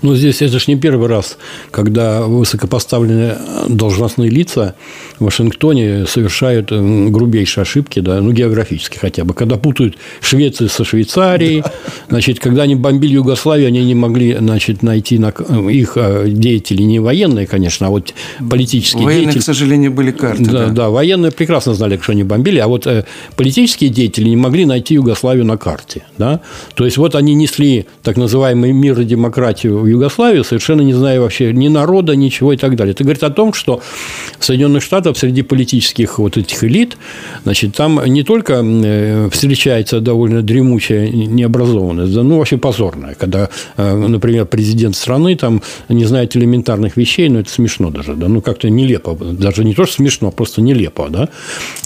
[0.01, 1.37] Ну, здесь это же не первый раз,
[1.71, 4.75] когда высокопоставленные должностные лица
[5.19, 9.33] в Вашингтоне совершают грубейшие ошибки, да, ну, географически хотя бы.
[9.33, 11.63] Когда путают Швецию со Швейцарией,
[12.09, 16.99] значит, когда они бомбили Югославию, они не могли, значит, найти на их а, деятелей, не
[16.99, 18.13] военные, конечно, а вот
[18.49, 19.41] политические военные, деятели.
[19.41, 20.45] к сожалению, были карты.
[20.45, 24.37] Да, да, да, военные прекрасно знали, что они бомбили, а вот э, политические деятели не
[24.37, 26.41] могли найти Югославию на карте, да.
[26.75, 31.19] То есть, вот они несли так называемый мир и демократию в Югославию, совершенно не зная
[31.19, 32.93] вообще ни народа, ничего и так далее.
[32.93, 33.81] Это говорит о том, что
[34.37, 36.97] в Соединенных Штатах среди политических вот этих элит,
[37.43, 42.11] значит, там не только э, встречается довольно дремучая необразованность.
[42.11, 43.15] Это, ну, вообще позорное.
[43.15, 48.15] Когда, э, например, президент страны там не знает элементарных вещей, ну, это смешно даже.
[48.15, 48.27] Да?
[48.27, 49.15] Ну, как-то нелепо.
[49.15, 51.07] Даже не то, что смешно, а просто нелепо.
[51.09, 51.29] Да?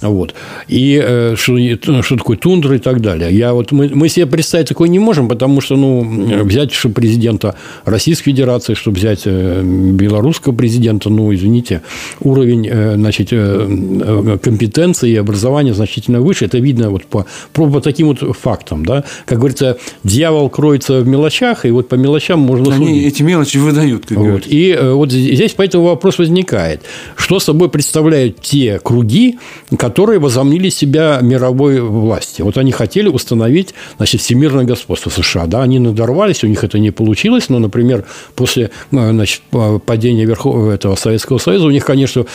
[0.01, 0.33] Вот.
[0.67, 1.57] И э, что,
[2.01, 3.35] что такое тундра и так далее.
[3.35, 7.52] Я вот, мы, мы себе представить такое не можем, потому что ну, взять что президента
[7.85, 11.81] Российской Федерации, чтобы взять э, белорусского президента, ну, извините,
[12.19, 16.45] уровень значит, компетенции и образования значительно выше.
[16.45, 18.85] Это видно вот по, по таким вот фактам.
[18.85, 19.03] Да?
[19.25, 23.13] Как говорится, дьявол кроется в мелочах, и вот по мелочам можно Они судить.
[23.13, 24.05] эти мелочи выдают.
[24.05, 24.43] Как вот.
[24.47, 26.81] И э, вот здесь поэтому вопрос возникает.
[27.15, 29.39] Что собой представляют те круги,
[29.77, 32.41] которые возомнили себя мировой власти?
[32.41, 35.45] Вот они хотели установить значит, всемирное господство США.
[35.45, 35.63] Да?
[35.63, 39.41] Они надорвались, у них это не получилось, но, например, после э, значит,
[39.85, 40.69] падения верхов...
[40.69, 42.25] этого Советского Союза у них, конечно,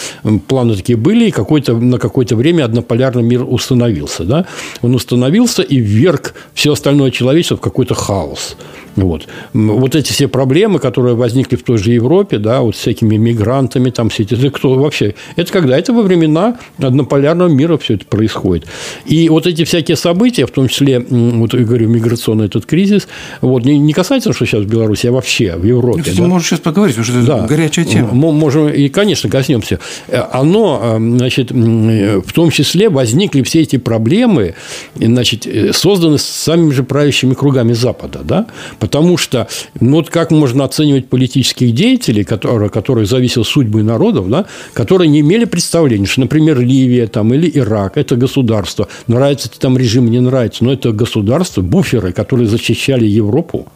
[0.47, 4.25] планы такие были, и какой-то, на какое-то время однополярный мир установился.
[4.25, 4.47] Да?
[4.83, 8.57] Он установился и вверг все остальное человечество в какой-то хаос.
[9.02, 9.28] Вот.
[9.52, 13.90] вот эти все проблемы, которые возникли в той же Европе, да, вот с всякими мигрантами,
[13.90, 15.14] там все эти, это кто вообще?
[15.37, 15.78] Это когда?
[15.78, 18.66] Это во времена однополярного мира все это происходит.
[19.06, 23.08] И вот эти всякие события, в том числе, вот я говорю, миграционный этот кризис,
[23.40, 26.02] вот, не, не касается, что сейчас в Беларуси, а вообще в Европе.
[26.02, 26.26] Кстати, да?
[26.26, 27.46] можем сейчас поговорить, потому что это да.
[27.46, 28.12] горячая тема.
[28.12, 29.78] Можем, и, конечно, коснемся.
[30.32, 34.54] Оно, э, значит, в том числе возникли все эти проблемы,
[34.96, 38.46] значит, э, созданы самими же правящими кругами Запада, да,
[38.88, 39.48] Потому что,
[39.81, 45.20] ну, вот как можно оценивать политических деятелей, которые, которые зависят судьбы народов, да, которые не
[45.20, 50.64] имели представления, что, например, Ливия там, или Ирак– это государство, нравится там режим, не нравится,
[50.64, 53.66] но это государство, буферы, которые защищали Европу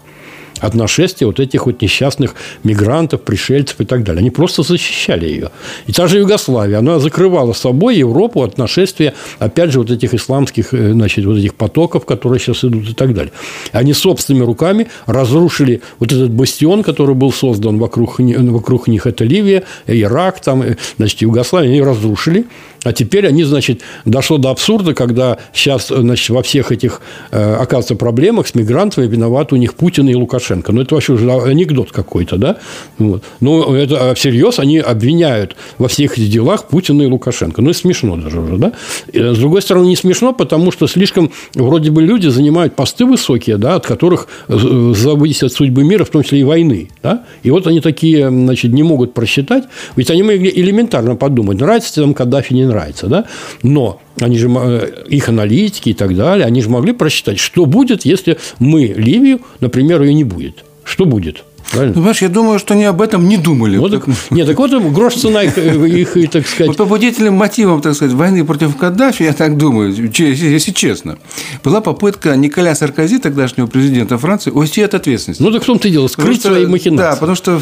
[0.63, 4.21] от нашествия вот этих вот несчастных мигрантов, пришельцев и так далее.
[4.21, 5.51] Они просто защищали ее.
[5.87, 10.73] И та же Югославия, она закрывала собой Европу от нашествия, опять же, вот этих исламских,
[10.73, 13.33] э, значит, вот этих потоков, которые сейчас идут и так далее.
[13.73, 19.65] Они собственными руками разрушили вот этот бастион, который был создан вокруг, вокруг них, это Ливия,
[19.87, 22.47] Ирак, там, э, значит, Югославия, они разрушили,
[22.85, 27.95] а теперь они, значит, дошло до абсурда, когда сейчас, значит, во всех этих, э, оказывается,
[27.95, 30.73] проблемах с мигрантами виноваты у них Путин и Лукашенко.
[30.73, 32.57] Ну, это вообще уже анекдот какой-то, да?
[32.99, 33.23] Вот.
[33.41, 37.63] Но это а всерьез они обвиняют во всех этих делах Путина и Лукашенко.
[37.63, 38.73] Ну, это смешно даже уже, да?
[39.13, 43.77] С другой стороны, не смешно, потому что слишком, вроде бы, люди занимают посты высокие, да,
[43.77, 47.25] от которых зависят судьбы мира, в том числе и войны, да?
[47.45, 49.65] И вот они такие, значит, не могут просчитать,
[49.95, 53.25] ведь они могли элементарно подумать, нравится там Каддафи, не нравится, да?
[53.63, 58.05] Но они же, э, их аналитики и так далее, они же могли просчитать, что будет,
[58.05, 60.65] если мы Ливию, например, ее не будет.
[60.85, 61.45] Что будет?
[61.73, 61.95] Правильно?
[61.95, 63.79] Ну, понимаешь, я думаю, что они об этом не думали.
[63.79, 66.69] Вот, так, нет, так вот грош цена их, их, так сказать.
[66.69, 71.19] Вот побудительным мотивом, так сказать, войны против Каддафи, я так думаю, если честно,
[71.65, 75.43] была попытка Николя Саркози, тогдашнего президента Франции, уйти от ответственности.
[75.43, 77.03] Ну, так в том-то и дело, скрыть что, свои махинации.
[77.03, 77.61] Да, потому что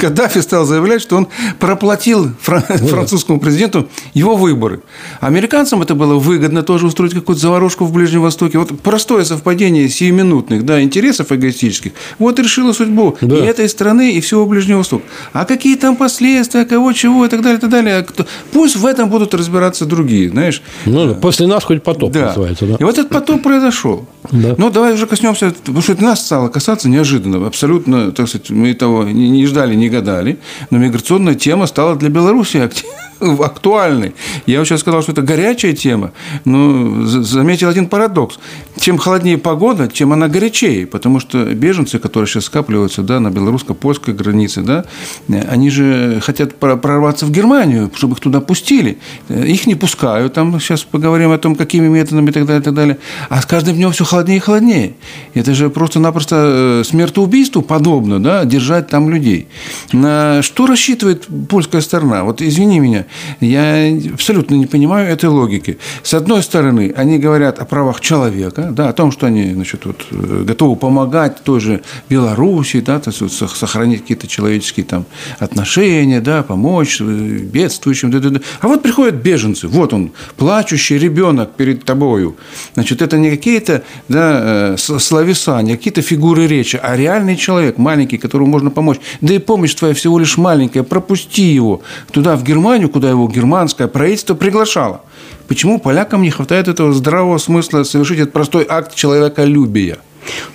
[0.00, 1.28] Каддафи стал заявлять, что он
[1.60, 4.80] проплатил французскому президенту его выборы.
[5.20, 8.58] Американцам это было выгодно тоже устроить какую-то заварушку в Ближнем Востоке.
[8.58, 11.92] Вот простое совпадение сиюминутных да, интересов эгоистических.
[12.18, 13.16] Вот решило судьбу.
[13.20, 13.36] Да.
[13.36, 15.04] И этой страны и всего Ближнего Востока.
[15.32, 18.06] А какие там последствия, кого, чего и так далее, и так далее.
[18.52, 20.62] Пусть в этом будут разбираться другие, знаешь.
[20.86, 22.28] Ну, после нас хоть потоп да.
[22.28, 22.76] называется, да.
[22.78, 24.06] И вот этот потоп произошел.
[24.30, 24.54] Да.
[24.58, 27.46] Но давай уже коснемся, потому что это нас стало касаться неожиданно.
[27.46, 30.38] Абсолютно, так сказать, мы того не, не ждали, не гадали.
[30.70, 33.12] Но миграционная тема стала для Беларуси активной
[33.44, 34.14] актуальной.
[34.46, 36.12] Я сейчас сказал, что это горячая тема,
[36.44, 38.38] но заметил один парадокс.
[38.82, 44.12] Чем холоднее погода, тем она горячее, потому что беженцы, которые сейчас скапливаются да, на белорусско-польской
[44.12, 44.84] границе, да,
[45.28, 48.98] они же хотят прорваться в Германию, чтобы их туда пустили.
[49.28, 52.74] Их не пускают, там сейчас поговорим о том, какими методами и так далее, и так
[52.74, 52.98] далее.
[53.28, 54.94] А с каждым днем все холоднее и холоднее.
[55.34, 59.46] Это же просто-напросто э, смертоубийству подобно, да, держать там людей.
[59.92, 62.24] На что рассчитывает польская сторона?
[62.24, 63.06] Вот извини меня,
[63.38, 65.78] я абсолютно не понимаю этой логики.
[66.02, 70.06] С одной стороны, они говорят о правах человека, да, о том, что они значит, вот,
[70.10, 75.04] э, готовы помогать той же Беларуси, да, то есть, сохранить какие-то человеческие там,
[75.38, 78.10] отношения, да, помочь э, бедствующим.
[78.10, 78.40] Да, да, да.
[78.60, 82.36] А вот приходят беженцы, вот он, плачущий ребенок перед тобою.
[82.74, 88.18] Значит, это не какие-то да, э, словеса, не какие-то фигуры речи, а реальный человек, маленький,
[88.18, 88.98] которому можно помочь.
[89.20, 93.88] Да и помощь твоя всего лишь маленькая, пропусти его туда, в Германию, куда его германское
[93.88, 95.02] правительство приглашало.
[95.48, 99.98] Почему полякам не хватает этого здравого смысла совершить этот простой акт человеколюбия?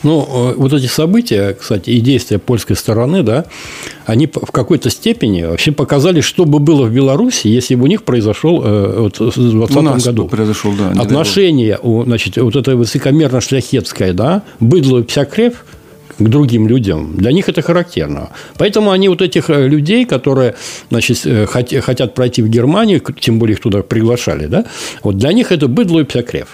[0.01, 3.45] Ну, вот эти события, кстати, и действия польской стороны, да,
[4.05, 8.03] они в какой-то степени вообще показали, что бы было в Беларуси, если бы у них
[8.03, 10.27] произошел вот, в 2020 году.
[10.29, 11.01] произошел, да.
[11.01, 15.65] Отношение, значит, вот это высокомерно-шляхетское, да, быдло и псякрев–
[16.19, 17.15] к другим людям.
[17.17, 18.29] Для них это характерно.
[18.57, 20.55] Поэтому они вот этих э, людей, которые
[20.89, 24.65] значит, э, хотят пройти в Германию, тем более их туда приглашали, да,
[25.03, 26.47] вот для них это быдло и псякрев.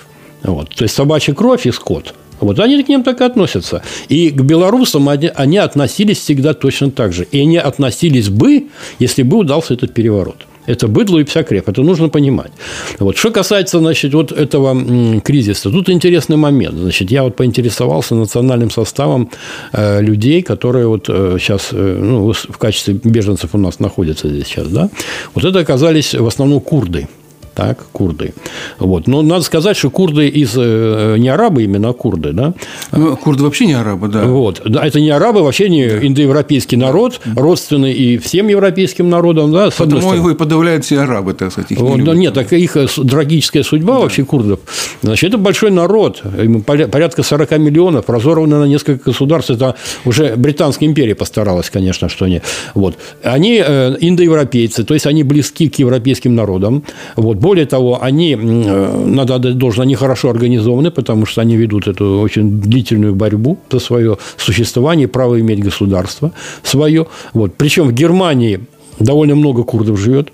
[0.43, 0.69] Вот.
[0.75, 2.13] То есть собачья кровь и скот.
[2.39, 3.81] Вот они к ним так и относятся.
[4.09, 7.25] И к белорусам они, они относились всегда точно так же.
[7.31, 8.67] И они относились бы,
[8.99, 10.45] если бы удался этот переворот.
[10.65, 11.43] Это быдло и вся.
[11.43, 12.51] Это нужно понимать.
[12.99, 13.17] Вот.
[13.17, 16.75] Что касается значит, вот этого кризиса, тут интересный момент.
[16.77, 19.29] Значит, я вот поинтересовался национальным составом
[19.73, 24.47] э, людей, которые вот э, сейчас э, ну, в качестве беженцев у нас находятся здесь
[24.47, 24.67] сейчас.
[24.67, 24.89] Да?
[25.33, 27.07] Вот это оказались в основном курды
[27.53, 28.33] так, курды.
[28.79, 29.07] Вот.
[29.07, 32.53] Но надо сказать, что курды из э, не арабы именно, курды, да?
[32.91, 34.25] Ну, курды вообще не арабы, да.
[34.25, 34.61] Вот.
[34.65, 36.05] Да, это не арабы, вообще не да.
[36.05, 41.51] индоевропейский народ, родственный и всем европейским народам, да, Потому его и подавляют все арабы, так
[41.51, 41.71] сказать.
[41.71, 43.99] Их не вот, нет, так их э, трагическая судьба да.
[44.01, 44.59] вообще курдов.
[45.01, 46.21] Значит, это большой народ,
[46.65, 49.51] порядка 40 миллионов, разорваны на несколько государств.
[49.51, 52.41] Это уже Британская империя постаралась, конечно, что они.
[52.73, 52.97] Вот.
[53.23, 56.83] Они э, индоевропейцы, то есть они близки к европейским народам.
[57.15, 61.87] Вот более того, они, э, надо отдать должное, они хорошо организованы, потому что они ведут
[61.87, 66.31] эту очень длительную борьбу за свое существование, право иметь государство
[66.63, 67.05] свое.
[67.33, 67.51] Вот.
[67.57, 68.59] Причем в Германии
[68.99, 70.29] довольно много курдов живет.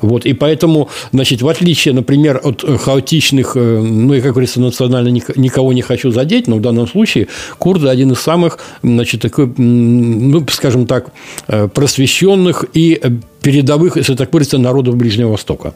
[0.00, 5.08] Вот, и поэтому, значит, в отличие, например, от хаотичных, э, ну, я, как говорится, национально
[5.36, 7.26] никого не хочу задеть, но в данном случае
[7.58, 11.06] курды один из самых, значит, такой, ну, скажем так,
[11.48, 13.00] э, просвещенных и
[13.42, 15.74] передовых, если так выразиться, народов Ближнего Востока.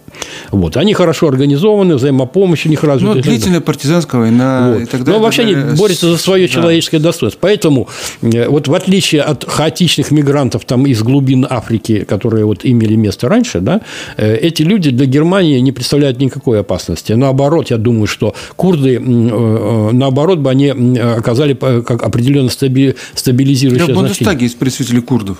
[0.50, 0.76] Вот.
[0.76, 3.14] Они хорошо организованы, взаимопомощь у них развита.
[3.14, 4.82] Ну, длительная партизанская война вот.
[4.82, 5.18] и так далее.
[5.18, 7.08] Но вообще они борются за свое человеческое да.
[7.08, 7.40] достоинство.
[7.40, 7.88] Поэтому,
[8.22, 13.28] э, вот в отличие от хаотичных мигрантов там из глубин Африки, которые вот имели место
[13.28, 13.80] раньше, да,
[14.16, 17.12] э, эти люди для Германии не представляют никакой опасности.
[17.12, 23.96] Наоборот, я думаю, что курды, э, наоборот, бы они оказали как определенно стабилизирующее да, в
[23.96, 25.38] Бундестаге есть представители курдов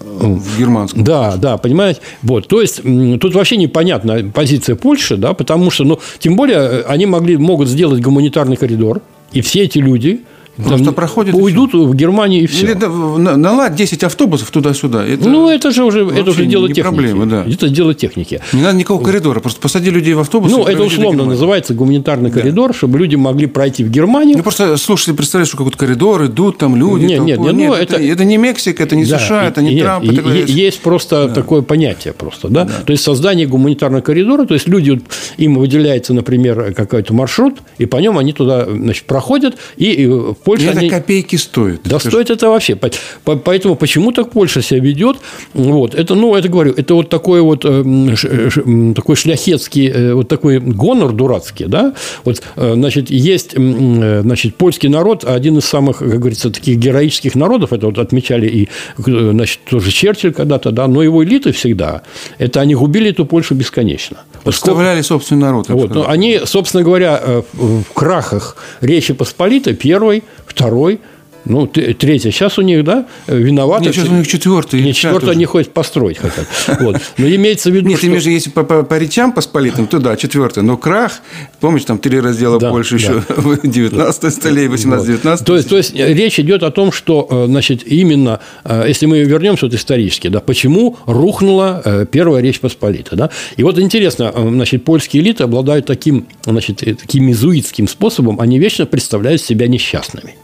[0.00, 1.04] в германском.
[1.04, 2.00] Да, да, понимаете?
[2.22, 2.82] Вот, то есть,
[3.20, 7.68] тут вообще непонятна позиция Польши, да, потому что, ну, тем более, э, они могли, могут
[7.68, 10.22] сделать гуманитарный коридор, и все эти люди,
[10.56, 12.66] Просто проходит уйдут в Германию и все.
[12.66, 15.04] Или наладь 10 автобусов туда-сюда.
[15.04, 16.82] Это ну, это же уже это уже дело техники.
[16.82, 17.44] Проблема, да.
[17.46, 18.40] Это дело техники.
[18.52, 20.50] Не надо никакого коридора, просто посади людей в автобус.
[20.50, 22.40] Ну, это условно называется гуманитарный да.
[22.40, 24.36] коридор, чтобы люди могли пройти в Германию.
[24.36, 27.04] Ну, просто слушайте, представляешь, что какой-то коридор, идут там люди.
[27.04, 29.84] Нет, нет, нет, ну, это, это, не Мексика, это не да, США, это не нет,
[29.84, 30.04] Трамп.
[30.04, 31.34] Это есть просто да.
[31.34, 32.64] такое понятие просто, да?
[32.64, 32.72] да?
[32.84, 35.00] То есть создание гуманитарного коридора, то есть люди,
[35.36, 40.06] им выделяется, например, какой-то маршрут, и по нем они туда значит, проходят, и
[40.46, 41.80] в Польше они копейки стоит.
[41.82, 42.76] Да стоит это вообще.
[43.24, 45.16] Поэтому почему так Польша себя ведет?
[45.54, 45.96] Вот.
[45.96, 51.12] Это, ну, это говорю, это вот такой вот э, такой шляхетский, э, вот такой гонор
[51.12, 51.94] дурацкий, да?
[52.24, 57.72] Вот, э, значит, есть, значит, польский народ, один из самых, как говорится, таких героических народов,
[57.72, 62.02] это вот отмечали и, значит, тоже Черчилль когда-то, да, но его элиты всегда,
[62.38, 64.18] это они губили эту Польшу бесконечно.
[64.44, 65.68] Подставляли собственный народ.
[65.70, 71.00] Вот, но они, собственно говоря, в крахах Речи Посполитой, первой, второй–
[71.46, 72.30] ну, третья.
[72.30, 73.84] Сейчас у них, да, виноваты.
[73.84, 74.82] Нет, сейчас у них четвертый.
[74.82, 76.46] Нет, четвертый они хотят построить хотят.
[76.80, 77.00] Вот.
[77.18, 78.08] Но имеется в виду, Нет, что...
[78.08, 80.62] имеешь, если по, по, по речам посполитым, то да, четвертый.
[80.62, 81.20] Но крах,
[81.60, 83.04] помнишь, там три раздела да, больше да.
[83.04, 84.30] еще в 19 да.
[84.30, 85.30] столетии, 18-19.
[85.30, 85.44] Вот.
[85.44, 89.20] То, есть, то есть, речь идет о том, что, э, значит, именно, э, если мы
[89.20, 93.30] вернемся вот исторически, да, почему рухнула э, первая Речь Посполита, да?
[93.56, 99.40] И вот интересно, значит, польские элиты обладают таким, значит, таким изуитским способом, они вечно представляют
[99.40, 100.34] себя несчастными.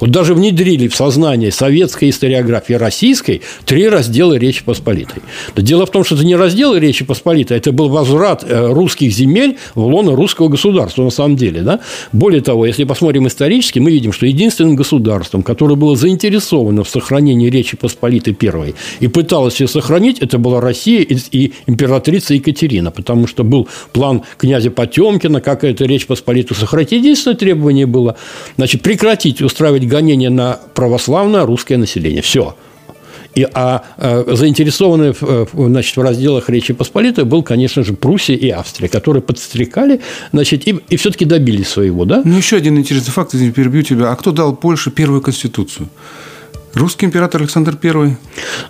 [0.00, 5.22] Вот даже внедрили в сознание советской историографии российской три раздела Речи Посполитой.
[5.54, 9.12] Но дело в том, что это не разделы Речи Посполитой, это был возврат э, русских
[9.12, 11.62] земель в лоно русского государства на самом деле.
[11.62, 11.80] Да?
[12.12, 17.50] Более того, если посмотрим исторически, мы видим, что единственным государством, которое было заинтересовано в сохранении
[17.50, 23.44] Речи Посполитой первой и пыталось ее сохранить, это была Россия и императрица Екатерина, потому что
[23.44, 26.92] был план князя Потемкина, как эту Речь Посполитую сохранить.
[26.92, 28.16] Единственное требование было
[28.56, 32.22] значит, прекратить устраивать устраивать гонения на православное русское население.
[32.22, 32.54] Все.
[33.34, 38.48] И, а, а заинтересованные в, значит, в разделах Речи Посполитой был, конечно же, Пруссия и
[38.48, 40.00] Австрия, которые подстрекали
[40.32, 42.04] значит, и, и все-таки добились своего.
[42.04, 42.22] Да?
[42.24, 44.10] Ну, еще один интересный факт, извини, перебью тебя.
[44.10, 45.88] А кто дал Польше первую конституцию?
[46.76, 48.16] Русский император Александр I.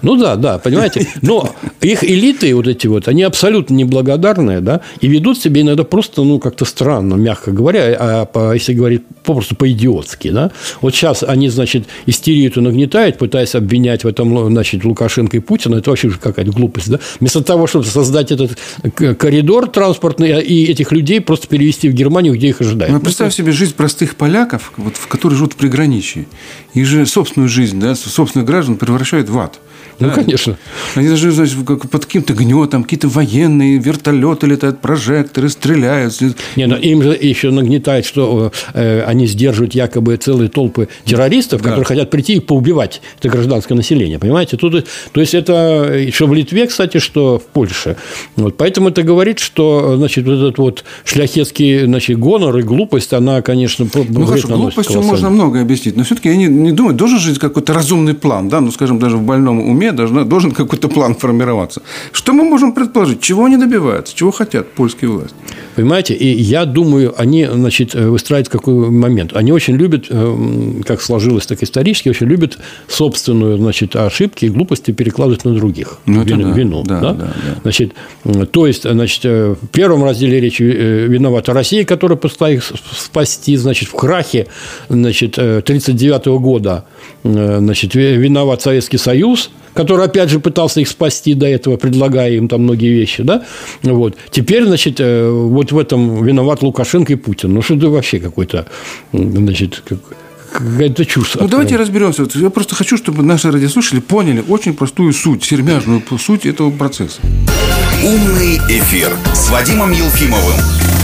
[0.03, 1.09] Ну да, да, понимаете.
[1.23, 6.23] Но их элиты вот эти вот, они абсолютно неблагодарные, да, и ведут себя иногда просто,
[6.23, 10.53] ну, как-то странно, мягко говоря, а по, если говорить попросту по-идиотски, да.
[10.83, 15.75] Вот сейчас они, значит, истерию эту нагнетают, пытаясь обвинять в этом, значит, Лукашенко и Путина.
[15.75, 17.01] Это вообще какая-то глупость, да.
[17.19, 18.57] Вместо того, чтобы создать этот
[18.95, 22.95] коридор транспортный и этих людей просто перевести в Германию, где их ожидают.
[22.95, 26.27] Ну, представь себе жизнь простых поляков, вот, в которые живут в приграничье.
[26.73, 29.59] Их же собственную жизнь, да, собственных граждан превращают в ад.
[29.99, 30.15] Ну, да.
[30.15, 30.59] конечно.
[30.95, 36.15] Они даже значит, под каким-то гнетом, какие-то военные, вертолеты летают, прожекторы стреляют.
[36.57, 41.71] Не, но им же еще нагнетает, что э, они сдерживают якобы целые толпы террористов, да.
[41.71, 44.19] которые хотят прийти и поубивать это гражданское население.
[44.19, 44.57] Понимаете?
[44.57, 47.97] Тут, то есть, это что в Литве, кстати, что в Польше.
[48.37, 53.41] Вот, поэтому это говорит, что значит, вот этот вот шляхетский значит, гонор и глупость, она,
[53.41, 55.97] конечно, Ну, хорошо, глупостью можно многое объяснить.
[55.97, 59.17] Но все-таки я не, не думаю, должен жить какой-то разумный план, да, ну, скажем, даже
[59.17, 61.83] в больном уме должна, должен какой-то план формироваться.
[62.13, 63.21] Что мы можем предположить?
[63.21, 64.17] Чего они добиваются?
[64.17, 65.35] Чего хотят польские власти?
[65.77, 66.15] Понимаете?
[66.15, 69.37] И я думаю, они значит, выстраивают какой момент.
[69.37, 72.59] Они очень любят, э, как сложилось так исторически, очень любят
[72.89, 75.99] собственную значит, ошибки и глупости перекладывать на других.
[76.07, 76.45] Ну, вину.
[76.45, 76.53] Да.
[76.55, 77.13] вину да, да?
[77.13, 77.61] Да, да.
[77.63, 77.93] Значит,
[78.53, 83.57] то есть, значит, э, в первом разделе речи э, виновата Россия, которая пыталась их спасти.
[83.57, 84.47] Значит, в крахе
[84.89, 86.85] значит, 1939 года
[87.23, 92.63] значит, виноват Советский Союз– который, опять же, пытался их спасти до этого, предлагая им там
[92.63, 93.45] многие вещи, да,
[93.83, 94.17] вот.
[94.31, 97.53] Теперь, значит, э, вот в этом виноват Лукашенко и Путин.
[97.53, 98.67] Ну, что это вообще какой-то,
[99.13, 99.99] значит, как,
[100.51, 101.35] какая-то чушь.
[101.35, 102.27] Ну, давайте разберемся.
[102.35, 107.21] Я просто хочу, чтобы наши радиослушатели поняли очень простую суть, сермяжную суть этого процесса.
[108.03, 110.96] Умный эфир с Вадимом Елфимовым.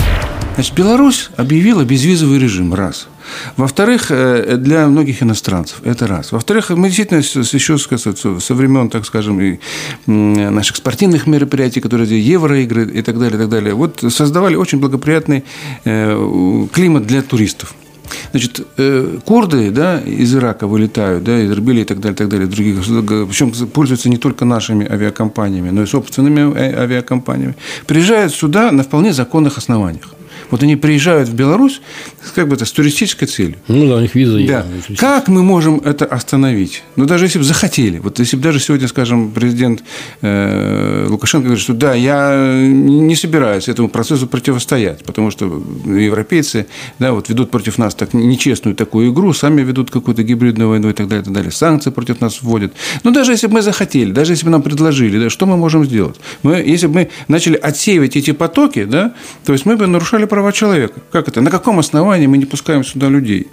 [0.54, 2.74] Значит, Беларусь объявила безвизовый режим.
[2.74, 3.08] Раз.
[3.56, 5.80] Во-вторых, э, для многих иностранцев.
[5.82, 6.30] Это раз.
[6.32, 9.58] Во-вторых, мы действительно еще со времен, так скажем, и
[10.06, 15.44] наших спортивных мероприятий, которые евроигры и так далее, и так далее, вот создавали очень благоприятный
[15.84, 17.74] э, климат для туристов.
[18.32, 22.46] Значит, э, курды да, из Ирака вылетают, да, из Ирбили и так далее, так далее,
[22.46, 27.54] других причем пользуются не только нашими авиакомпаниями, но и собственными авиакомпаниями,
[27.86, 30.14] приезжают сюда на вполне законных основаниях.
[30.52, 31.80] Вот они приезжают в Беларусь
[32.34, 33.56] как бы это с туристической целью.
[33.68, 34.66] Ну да, у них виза да.
[34.88, 35.00] есть.
[35.00, 36.82] Как мы можем это остановить?
[36.94, 37.98] Ну, даже если бы захотели.
[37.98, 39.82] Вот если бы даже сегодня, скажем, президент
[40.20, 45.46] э, Лукашенко говорит, что да, я не собираюсь этому процессу противостоять, потому что
[45.86, 46.66] европейцы
[46.98, 50.92] да, вот ведут против нас так нечестную такую игру, сами ведут какую-то гибридную войну и
[50.92, 51.50] так далее, и так далее.
[51.50, 52.74] Санкции против нас вводят.
[53.04, 55.86] Но даже если бы мы захотели, даже если бы нам предложили, да, что мы можем
[55.86, 56.16] сделать?
[56.42, 59.14] Мы, если бы мы начали отсеивать эти потоки, да,
[59.46, 61.00] то есть мы бы нарушали права права человека.
[61.12, 61.40] Как это?
[61.40, 63.46] На каком основании мы не пускаем сюда людей?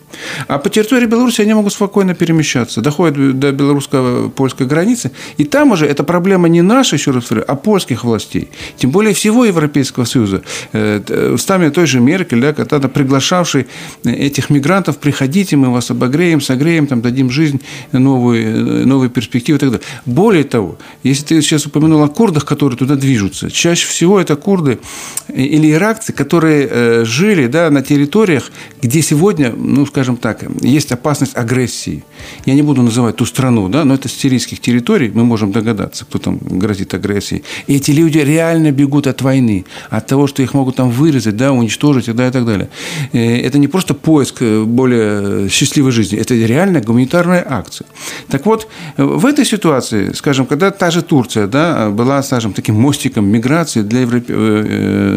[0.47, 5.85] А по территории Беларуси они могут спокойно перемещаться, доходят до белорусско-польской границы, и там уже
[5.85, 8.49] эта проблема не наша, еще раз говорю, а польских властей.
[8.77, 10.41] Тем более всего Европейского Союза.
[10.73, 13.67] Э, устами той же Меркель, да, когда приглашавший
[14.03, 17.61] этих мигрантов, приходите, мы вас обогреем, согреем, там, дадим жизнь,
[17.91, 19.85] новые, новые перспективы и так далее.
[20.05, 24.79] Более того, если ты сейчас упомянул о курдах, которые туда движутся, чаще всего это курды
[25.27, 28.51] или иракцы, которые э, Э, жили да, на территориях,
[28.81, 32.03] где сегодня, ну, скажем так, есть опасность агрессии.
[32.45, 36.05] Я не буду называть ту страну, да, но это с сирийских территорий, мы можем догадаться,
[36.05, 37.43] кто там грозит агрессией.
[37.67, 41.51] И эти люди реально бегут от войны, от того, что их могут там вырезать, да,
[41.51, 42.69] уничтожить да, и так далее.
[43.13, 47.87] Э, это не просто поиск э, более счастливой жизни, это реально гуманитарная акция.
[48.29, 48.67] Так вот,
[48.97, 54.01] в этой ситуации, скажем, когда та же Турция да, была, скажем, таким мостиком миграции для
[54.01, 54.33] европе...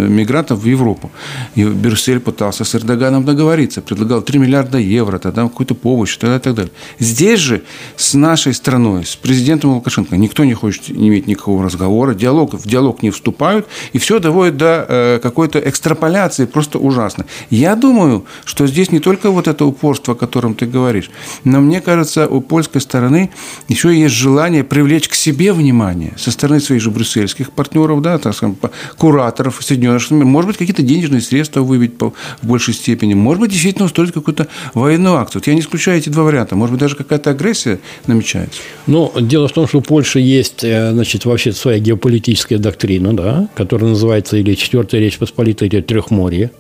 [0.09, 1.11] мигрантов в Европу,
[1.55, 6.41] и Брюссель пытался с Эрдоганом договориться, предлагал 3 миллиарда евро, тогда какую-то помощь, тогда и
[6.41, 6.73] так далее.
[6.99, 7.63] Здесь же
[7.97, 13.03] с нашей страной, с президентом Лукашенко, никто не хочет иметь никакого разговора, диалог, в диалог
[13.03, 17.27] не вступают, и все доводит до э, какой-то экстраполяции, просто ужасно.
[17.51, 21.11] Я думаю, что здесь не только вот это упорство, о котором ты говоришь,
[21.45, 23.31] но мне кажется, у польской стороны
[23.69, 28.35] еще есть желание привлечь к себе внимание со стороны своих же брюссельских партнеров, да, так
[28.35, 28.57] скажем,
[28.97, 33.15] кураторов Соединенных Штатов, может быть, какие-то денежные средства средства выбить в большей степени.
[33.15, 35.41] Может быть, действительно устроить какую-то военную акцию.
[35.41, 36.57] Вот я не исключаю эти два варианта.
[36.57, 38.61] Может быть, даже какая-то агрессия намечается.
[38.87, 43.49] Ну, дело в том, что у Польши есть, э, значит, вообще своя геополитическая доктрина, да,
[43.55, 46.51] которая называется или Четвертая Речь Посполитая, или Трехморье.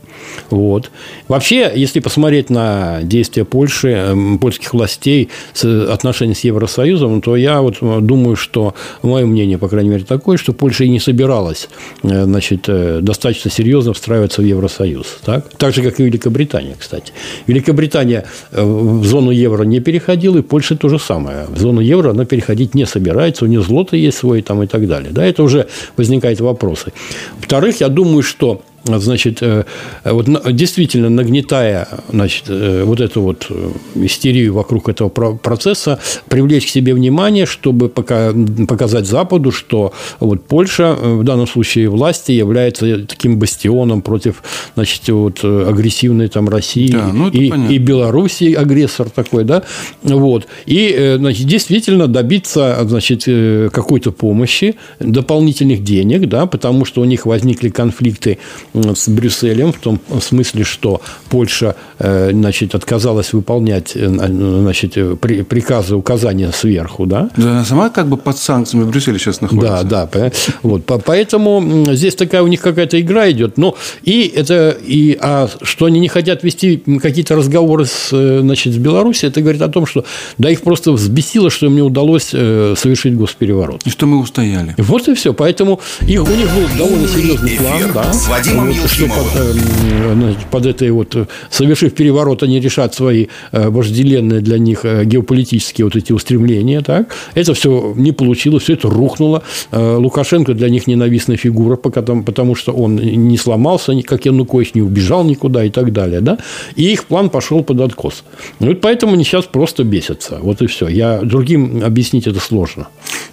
[0.51, 0.91] Вот.
[1.29, 5.31] Вообще, если посмотреть на действия Польши, эм, польских властей,
[5.63, 10.37] отношения с Евросоюзом, то я вот э, думаю, что мое мнение, по крайней мере, такое,
[10.37, 11.69] что Польша и не собиралась
[12.03, 15.07] э, значит, э, достаточно серьезно встраиваться в Евросоюз.
[15.25, 15.49] Так?
[15.57, 17.13] так же, как и Великобритания, кстати.
[17.47, 21.47] Великобритания в зону евро не переходила, и Польша то же самое.
[21.49, 24.87] В зону евро она переходить не собирается, у нее злото есть свой там и так
[24.89, 25.11] далее.
[25.13, 26.93] Да, это уже возникают вопросы.
[27.37, 29.65] Во-вторых, я думаю, что значит, э,
[30.05, 36.69] вот действительно нагнетая, значит, э, вот эту вот э, истерию вокруг этого процесса, привлечь к
[36.69, 44.03] себе внимание, чтобы показать Западу, что вот Польша, в данном случае власти, является таким бастионом
[44.03, 44.43] против,
[44.75, 49.63] значит, вот агрессивной там России да, ну, и, и Белоруссии, агрессор такой, да,
[50.03, 50.47] вот.
[50.67, 53.25] И, значит, действительно добиться, значит,
[53.73, 58.39] какой-то помощи, дополнительных денег, да, потому что у них возникли конфликты
[58.75, 66.51] с Брюсселем в том смысле, что Польша э, значит, отказалась выполнять э, значит, приказы, указания
[66.53, 67.07] сверху.
[67.07, 67.31] Да?
[67.37, 69.85] да, она сама как бы под санкциями Брюсселя сейчас находится.
[69.85, 70.33] Да, да.
[70.63, 73.59] Вот, поэтому здесь такая у них какая-то игра идет.
[73.59, 78.73] Ну, и это, и, а что они не хотят вести какие-то разговоры с, э, значит,
[78.75, 80.05] с Беларусью, это говорит о том, что
[80.39, 83.83] да, их просто взбесило, что им не удалось совершить госпереворот.
[83.85, 84.75] И что мы устояли.
[84.79, 85.35] Вот и все.
[85.35, 87.93] Поэтому их, у них был довольно серьезный план.
[87.93, 93.27] Да, с Вадимом что под, э, под этой вот, э, совершив переворот, они решат свои
[93.53, 96.81] э, вожделенные для них геополитические вот эти устремления.
[96.81, 97.15] Так?
[97.35, 99.43] Это все не получилось, все это рухнуло.
[99.73, 105.65] Лукашенко для них ненавистная фигура, потому что он не сломался, как Янукович, не убежал никуда
[105.65, 106.21] и так далее.
[106.21, 106.39] Да?
[106.77, 108.25] И их план пошел под откос.
[108.61, 110.39] Ну, вот поэтому они сейчас просто бесятся.
[110.43, 110.89] Вот и все.
[110.89, 112.89] Я другим объяснить это сложно.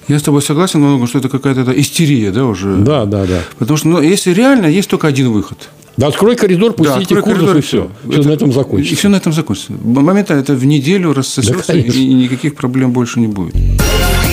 [0.08, 2.76] Я с тобой согласен, что это какая-то истерия, да, уже?
[2.78, 3.42] Да, да, да.
[3.60, 5.70] Потому что, ну, если реально, есть только один выход.
[5.98, 7.92] Да, открой коридор, пустите да, курсов, и все.
[8.08, 8.94] Все это, на этом закончится.
[8.94, 9.74] И все на этом закончится.
[9.74, 13.56] Моментально это в неделю рассосется, да, и никаких проблем больше не будет.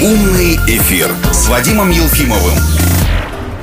[0.01, 2.55] Умный эфир с Вадимом Елфимовым.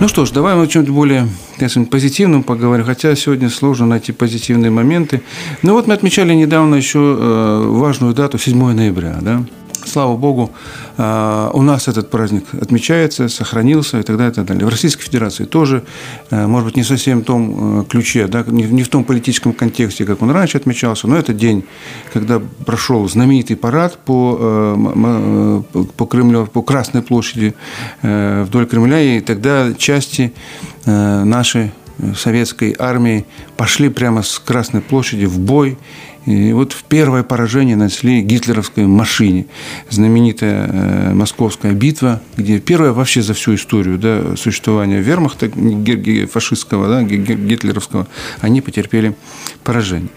[0.01, 4.11] Ну что ж, давай мы о чем-то более конечно, позитивном поговорим, хотя сегодня сложно найти
[4.11, 5.21] позитивные моменты.
[5.61, 9.43] Ну вот мы отмечали недавно еще э, важную дату, 7 ноября, да?
[9.86, 10.51] Слава Богу,
[10.97, 14.65] а, у нас этот праздник отмечается, сохранился и так далее, и так далее.
[14.65, 15.84] В Российской Федерации тоже,
[16.29, 20.05] э, может быть, не совсем в том э, ключе, да, не в том политическом контексте,
[20.05, 21.63] как он раньше отмечался, но это день,
[22.13, 27.53] когда прошел знаменитый парад по, э, по, Кремлю, по Красной площади
[28.01, 30.34] вдоль Кремля, и тогда части
[30.86, 31.71] нашей
[32.15, 33.25] советской армии
[33.57, 35.77] пошли прямо с Красной площади в бой
[36.25, 39.47] и вот в первое поражение нанесли гитлеровской машине.
[39.89, 45.49] Знаменитая э, московская битва, где первая вообще за всю историю да, существования вермахта
[46.31, 48.07] фашистского, да, гитлеровского,
[48.39, 49.15] они потерпели
[49.63, 50.09] поражение.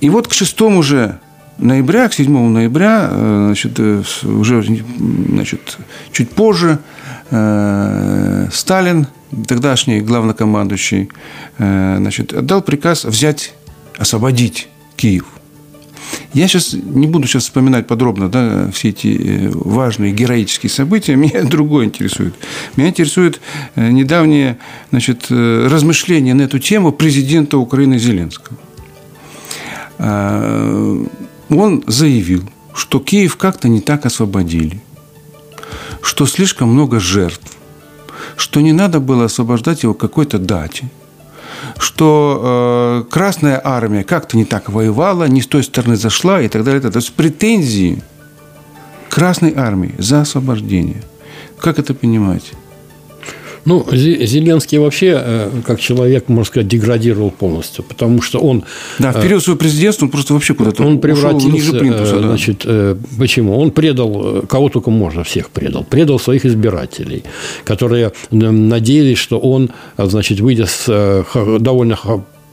[0.00, 1.20] И вот к 6 уже
[1.58, 5.78] ноября, к 7 ноября, э, значит, э, уже значит,
[6.12, 6.78] чуть позже,
[8.52, 9.06] Сталин,
[9.46, 11.10] тогдашний главнокомандующий,
[11.58, 13.54] значит, отдал приказ взять,
[13.98, 15.26] освободить Киев.
[16.32, 21.16] Я сейчас не буду сейчас вспоминать подробно да, все эти э, важные героические события.
[21.16, 22.34] Меня другое интересует.
[22.76, 23.40] Меня интересует
[23.74, 24.58] э, недавнее
[24.90, 28.56] значит, э, размышление на эту тему президента Украины Зеленского.
[29.98, 31.04] А,
[31.50, 34.80] он заявил, что Киев как-то не так освободили,
[36.00, 37.58] что слишком много жертв,
[38.40, 40.88] что не надо было освобождать его какой-то дате–
[41.78, 46.64] что э, Красная Армия как-то не так воевала, не с той стороны зашла и так
[46.64, 46.80] далее.
[46.80, 48.02] То есть претензии
[49.08, 51.02] Красной Армии за освобождение.
[51.58, 52.52] Как это понимать?
[53.64, 58.64] Ну, Зеленский вообще, э, как человек, можно сказать, деградировал полностью, потому что он...
[58.98, 61.48] Да, в э, период своего президентства он просто вообще куда-то Он превратился...
[61.48, 62.28] ниже плинтуса, да.
[62.28, 63.58] Значит, э, почему?
[63.58, 65.84] Он предал, кого только можно, всех предал.
[65.84, 67.24] Предал своих избирателей,
[67.64, 71.24] которые надеялись, что он, значит, выйдя с
[71.60, 71.96] довольно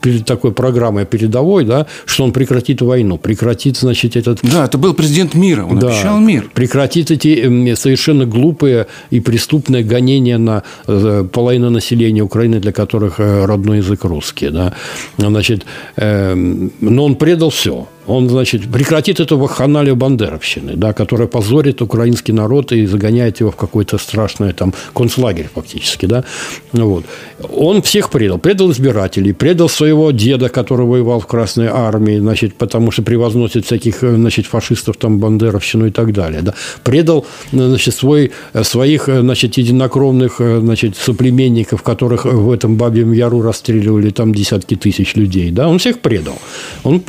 [0.02, 4.40] перед такой программой передовой, да, что он прекратит войну, прекратит, значит, этот...
[4.44, 6.50] Да, это был президент мира, он да, обещал мир.
[6.54, 13.46] Прекратит эти совершенно глупые и преступные гонения на э, половину населения Украины, для которых э,
[13.46, 14.74] родной язык русский, да.
[15.18, 21.82] Значит, э, но он предал все Он, значит, прекратит эту вахханалию бандеровщины, да, которая позорит
[21.82, 26.06] украинский народ и загоняет его в какой-то страшный там концлагерь фактически.
[26.06, 26.24] Да?
[26.72, 27.06] Вот.
[27.54, 28.38] Он всех предал.
[28.40, 34.00] Предал избирателей, предал своего деда, который воевал в Красной армии, значит, потому что превозносит всяких
[34.00, 36.42] значит, фашистов, там, бандеровщину и так далее.
[36.42, 36.54] Да?
[36.84, 38.32] Предал значит, свой,
[38.64, 45.52] своих значит, единокровных значит, соплеменников, которых в этом Бабьем Яру расстреливали там десятки тысяч людей.
[45.52, 45.68] Да?
[45.68, 46.38] Он всех предал.
[46.84, 47.04] Он,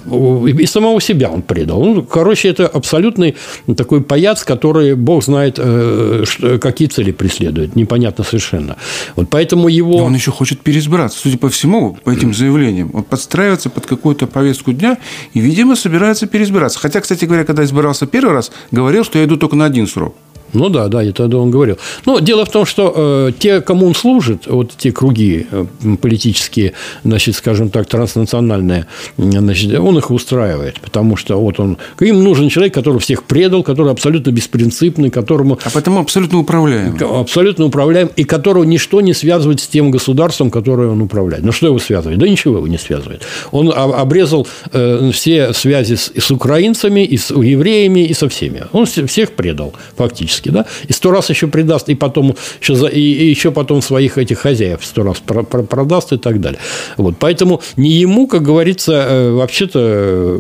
[0.47, 1.81] и самого себя он предал.
[1.81, 3.37] Он, короче, это абсолютный
[3.77, 6.25] такой паяц, который, бог знает, э,
[6.61, 7.77] какие цели преследует.
[7.77, 8.77] Непонятно совершенно.
[9.17, 9.99] Вот поэтому его...
[9.99, 11.19] И он еще хочет переизбраться.
[11.19, 14.99] Судя по всему, по этим заявлениям, он подстраивается под какую-то повестку дня
[15.35, 16.79] и, видимо, собирается переизбираться.
[16.79, 20.17] Хотя, кстати говоря, когда избирался первый раз, говорил, что я иду только на один срок.
[20.53, 21.79] Ну да, да, это он говорил.
[22.07, 25.67] Но дело в том, что э, те, кому он служит, вот те круги э,
[26.01, 26.73] политические,
[27.05, 28.87] значит, скажем так, транснациональные,
[29.17, 33.93] значит, он их устраивает, потому что вот он, им нужен человек, который всех предал, который
[33.93, 35.59] абсолютно беспринципный, которому...
[35.65, 36.97] А потому абсолютно управляем.
[37.03, 41.45] Абсолютно управляем, и которого ничто не связывает с тем государством, которое он управляет.
[41.45, 42.19] Ну, что его связывает?
[42.19, 43.23] Да ничего его не связывает.
[43.51, 48.65] Он обрезал э, все связи с, с украинцами, и с евреями, и со всеми.
[48.73, 52.87] Он всех предал, фактически фактически, да, и сто раз еще придаст, и потом еще, за,
[52.87, 56.61] и, и еще потом своих этих хозяев сто раз про, про, продаст и так далее.
[56.97, 60.39] Вот, поэтому не ему, как говорится, э, вообще-то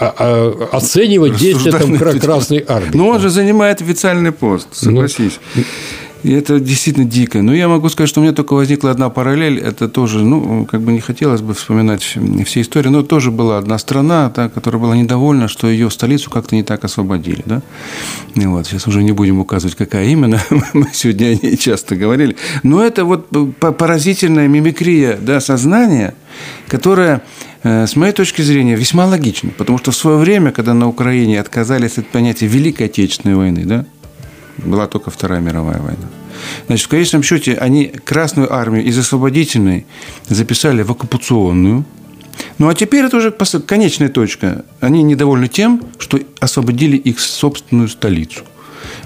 [0.00, 2.96] а, а, оценивать действия там Красной Армии.
[2.96, 5.38] Но он же занимает официальный пост, согласись.
[5.54, 5.62] Ну,
[6.22, 7.42] и это действительно дико.
[7.42, 9.58] Но я могу сказать, что у меня только возникла одна параллель.
[9.58, 13.78] Это тоже, ну, как бы не хотелось бы вспоминать все истории, но тоже была одна
[13.78, 17.42] страна, та, которая была недовольна, что ее столицу как-то не так освободили.
[17.46, 17.62] Да?
[18.34, 20.40] И вот, сейчас уже не будем указывать, какая именно.
[20.74, 22.36] Мы сегодня о ней часто говорили.
[22.62, 26.14] Но это вот поразительная мимикрия да, сознания,
[26.68, 27.22] которая
[27.62, 29.50] э, с моей точки зрения, весьма логична.
[29.56, 33.86] Потому что в свое время, когда на Украине отказались от понятия Великой Отечественной войны, да,
[34.64, 36.08] была только Вторая мировая война.
[36.66, 39.86] Значит, в конечном счете они Красную армию из освободительной
[40.28, 41.84] записали в оккупационную.
[42.58, 44.64] Ну, а теперь это уже конечная точка.
[44.80, 48.40] Они недовольны тем, что освободили их собственную столицу.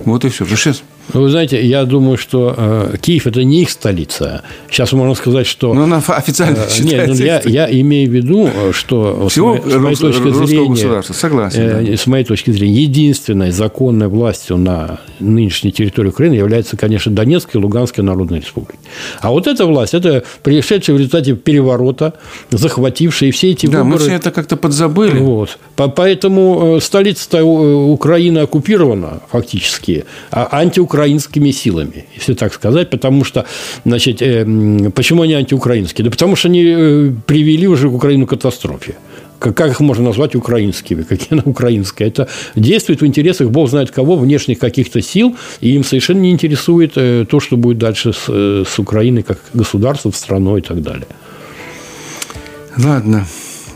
[0.05, 0.45] Вот и все.
[0.45, 4.43] Потому сейчас ну, вы знаете, я думаю, что э, Киев– это не их столица.
[4.71, 5.75] Сейчас можно сказать, что…
[5.75, 9.77] Но она официально э, Нет, ну, я, я имею в виду, что Всего с, моей,
[9.77, 11.03] с моей точки зрения…
[11.03, 11.61] Согласен.
[11.61, 11.97] Э, да.
[11.97, 17.65] С моей точки зрения, единственной законной властью на нынешней территории Украины является, конечно, Донецкая и
[17.65, 18.75] Луганская народная республика.
[19.21, 22.15] А вот эта власть– это пришедшая в результате переворота,
[22.51, 23.99] захватившая все эти да, выборы.
[23.99, 25.19] Да, мы все это как-то подзабыли.
[25.19, 25.59] Вот.
[25.77, 33.25] Поэтому э, столица э, Украины оккупирована фактически, а антиукраинская антиукраинскими силами, если так сказать, потому
[33.25, 33.45] что,
[33.85, 36.05] значит, э, почему они антиукраинские?
[36.05, 38.95] Да потому что они э, привели уже Украину к катастрофе.
[39.39, 41.03] Как, их можно назвать украинскими?
[41.09, 42.09] Какие она украинская?
[42.09, 46.93] Это действует в интересах, бог знает кого, внешних каких-то сил, и им совершенно не интересует
[46.97, 48.29] э, то, что будет дальше с,
[48.65, 51.07] с Украиной как государством, страной и так далее.
[52.79, 53.27] Ладно.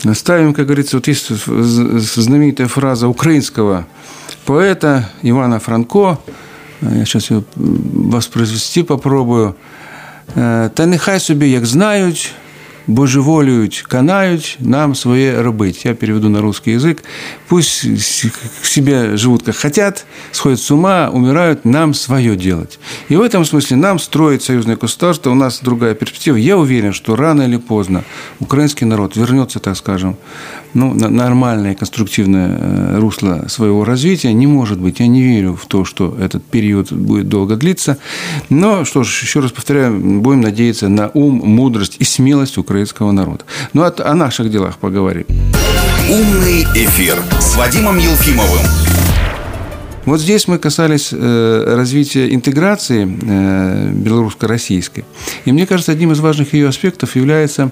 [0.05, 3.85] Оставим, как говорится, вот есть знаменитая фраза украинского
[4.45, 6.17] поэта Ивана Франко–
[6.81, 9.53] я сейчас ее воспроизвести попробую.
[10.73, 12.31] Та нехай собі, як знають,
[12.87, 15.85] божеволюють, канають, нам своє робить.
[15.85, 17.03] Я переведу на русский язык.
[17.47, 17.85] Пусть
[18.63, 22.79] себе живут как хотят, сходят с ума, умирают, нам свое делать.
[23.09, 26.37] И в этом смысле нам строить союзное государство, у нас другая перспектива.
[26.37, 28.03] Я уверен, что рано или поздно
[28.39, 30.15] украинский народ вернется, так скажем,
[30.73, 34.33] ну, нормальное конструктивное э, русло своего развития.
[34.33, 34.99] Не может быть.
[34.99, 37.97] Я не верю в то, что этот период будет долго длиться.
[38.49, 43.45] Но, что ж, еще раз повторяю, будем надеяться на ум, мудрость и смелость украинского народа.
[43.73, 45.25] Ну, о, о наших делах поговорим.
[46.09, 48.65] Умный эфир с Вадимом Елфимовым.
[50.05, 55.05] Вот здесь мы касались э, развития интеграции э, белорусско-российской.
[55.45, 57.71] И мне кажется, одним из важных ее аспектов является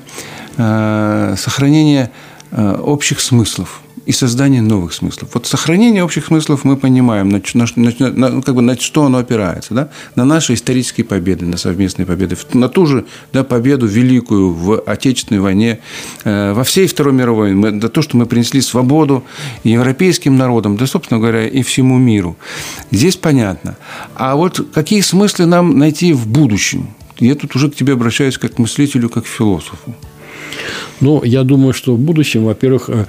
[0.57, 2.09] сохранение
[2.51, 5.31] общих смыслов и создание новых смыслов.
[5.33, 9.73] Вот сохранение общих смыслов мы понимаем, на, на, на, как бы на что оно опирается.
[9.73, 9.89] Да?
[10.15, 15.41] На наши исторические победы, на совместные победы, на ту же да, победу великую в Отечественной
[15.41, 15.79] войне,
[16.23, 19.25] э, во всей Второй мировой, мы, на то, что мы принесли свободу
[19.65, 22.37] европейским народам, да, собственно говоря, и всему миру.
[22.91, 23.75] Здесь понятно.
[24.15, 26.87] А вот какие смыслы нам найти в будущем?
[27.19, 29.95] Я тут уже к тебе обращаюсь как к мыслителю, как к философу.
[31.01, 33.05] Ну, я думаю, что в будущем, во-первых, э,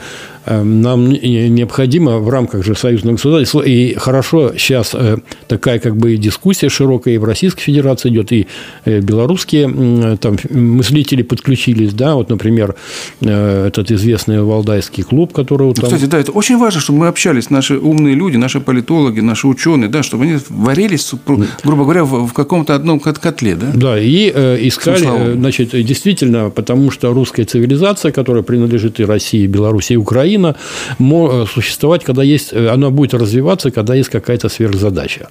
[0.46, 6.68] нам необходимо в рамках же союзного государства, и хорошо сейчас э, такая как бы дискуссия
[6.68, 8.46] широкая и в Российской Федерации идет, и
[8.84, 12.74] белорусские там мыслители подключились, да, вот, например,
[13.20, 15.66] этот известный Валдайский клуб, который...
[15.66, 15.90] Вот, ну, там...
[15.90, 19.88] Кстати, да, это очень важно, чтобы мы общались, наши умные люди, наши политологи, наши ученые,
[19.88, 21.12] да, чтобы они варились,
[21.64, 23.70] грубо говоря, в каком-то одном котле, да?
[23.74, 24.28] Да, и
[24.66, 30.37] искали, значит, действительно, потому что русская цивилизация, которая принадлежит и России, и Беларуси, и Украина,
[30.98, 35.28] может существовать, когда есть, она будет развиваться, когда есть какая-то сверхзадача.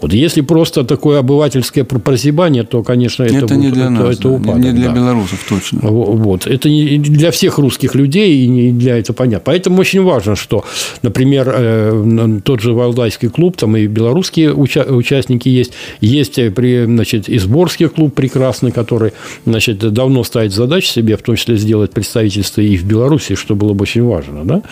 [0.00, 4.12] Вот если просто такое обывательское прозябание, то, конечно, это, это будет, не для нас, это,
[4.12, 4.64] это да, упадок.
[4.64, 4.94] Не для да.
[4.94, 5.80] белорусов точно.
[5.82, 6.46] Вот.
[6.46, 9.42] Это не для всех русских людей, и не для этого понятно.
[9.44, 10.64] Поэтому очень важно, что,
[11.02, 16.84] например, э, тот же Валдайский клуб, там и белорусские уча- участники есть, есть э, при,
[16.84, 19.12] значит, и Сборский клуб прекрасный, который
[19.44, 23.72] значит, давно ставит задачу себе, в том числе сделать представительство и в Беларуси, что было
[23.72, 24.31] бы очень важно.
[24.44, 24.62] Да?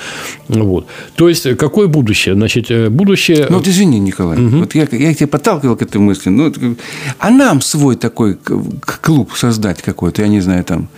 [0.48, 0.86] Вот.
[1.16, 2.34] То есть, какое будущее?
[2.34, 3.46] Значит, э, будущее...
[3.48, 4.58] Ну, вот извини, Николай, угу.
[4.58, 6.30] вот я, я тебя подталкивал к этой мысли.
[6.30, 6.52] Ну,
[7.18, 8.36] а нам свой такой
[9.02, 10.88] клуб создать какой-то, я не знаю, там...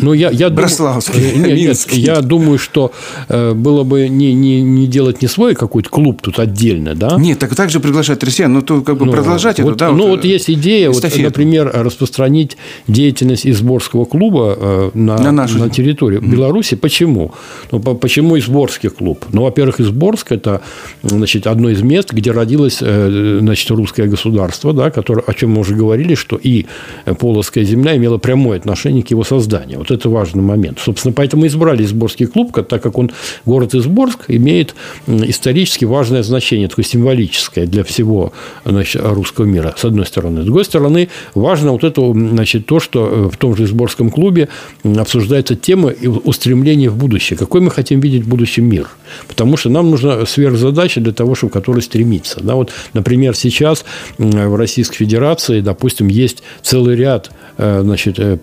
[0.00, 1.44] Ну, я, я Брославский, дум...
[1.44, 2.92] нет, нет, я думаю, что
[3.28, 7.16] э, было бы не, не, не делать не свой какой-то клуб тут отдельно, да?
[7.18, 9.90] Нет, так также приглашать россиян, но то как бы ну, продолжать вот, это, да?
[9.90, 12.56] Ну, вот, вот есть идея, вот, например, распространить
[12.88, 15.58] деятельность изборского клуба э, на, на, нашу...
[15.58, 16.20] на территорию.
[16.20, 16.76] Беларуси.
[16.76, 17.34] Почему?
[17.70, 19.24] Ну, почему Изборский клуб?
[19.32, 20.60] Ну, во-первых, Изборск– это
[21.02, 25.62] значит, одно из мест, где родилось э, значит, русское государство, да, которое, о чем мы
[25.62, 26.66] уже говорили, что и
[27.18, 29.78] Полоцкая земля имела прямое отношение к его созданию.
[29.78, 30.78] Вот это важный момент.
[30.78, 33.10] Собственно, поэтому избрали Изборский клуб, так как он,
[33.44, 34.76] город Изборск, имеет
[35.08, 38.32] исторически важное значение, такое символическое для всего
[38.64, 40.42] значит, русского мира, с одной стороны.
[40.42, 44.48] С другой стороны, важно вот это, значит, то, что э, в том же Изборском клубе
[44.84, 45.92] обсуждается тема
[46.22, 47.36] устремления в будущее.
[47.36, 48.88] Какой мы хотим видеть в будущем мир?
[49.28, 52.40] Потому что нам нужна сверхзадача для того, чтобы к которой стремиться.
[52.42, 53.84] Да, вот, например, сейчас
[54.18, 58.38] в Российской Федерации, допустим, есть целый ряд э, значит, э,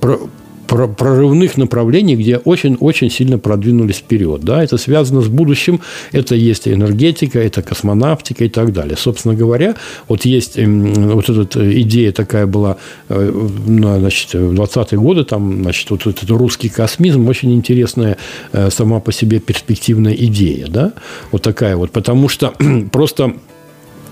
[0.68, 4.42] прорывных направлений, где очень-очень сильно продвинулись вперед.
[4.42, 4.64] Да?
[4.64, 5.80] Это связано с будущим,
[6.12, 8.98] это есть энергетика, это космонавтика и так далее.
[8.98, 9.76] Собственно говоря,
[10.08, 12.78] вот есть вот эта идея такая была
[13.10, 13.32] э,
[13.66, 18.18] значит, в 20-е годы, там, значит, вот этот русский космизм, очень интересная
[18.52, 20.68] э, сама по себе перспективная идея.
[20.68, 20.94] Да?
[21.32, 22.54] Вот такая вот, потому что
[22.92, 23.34] просто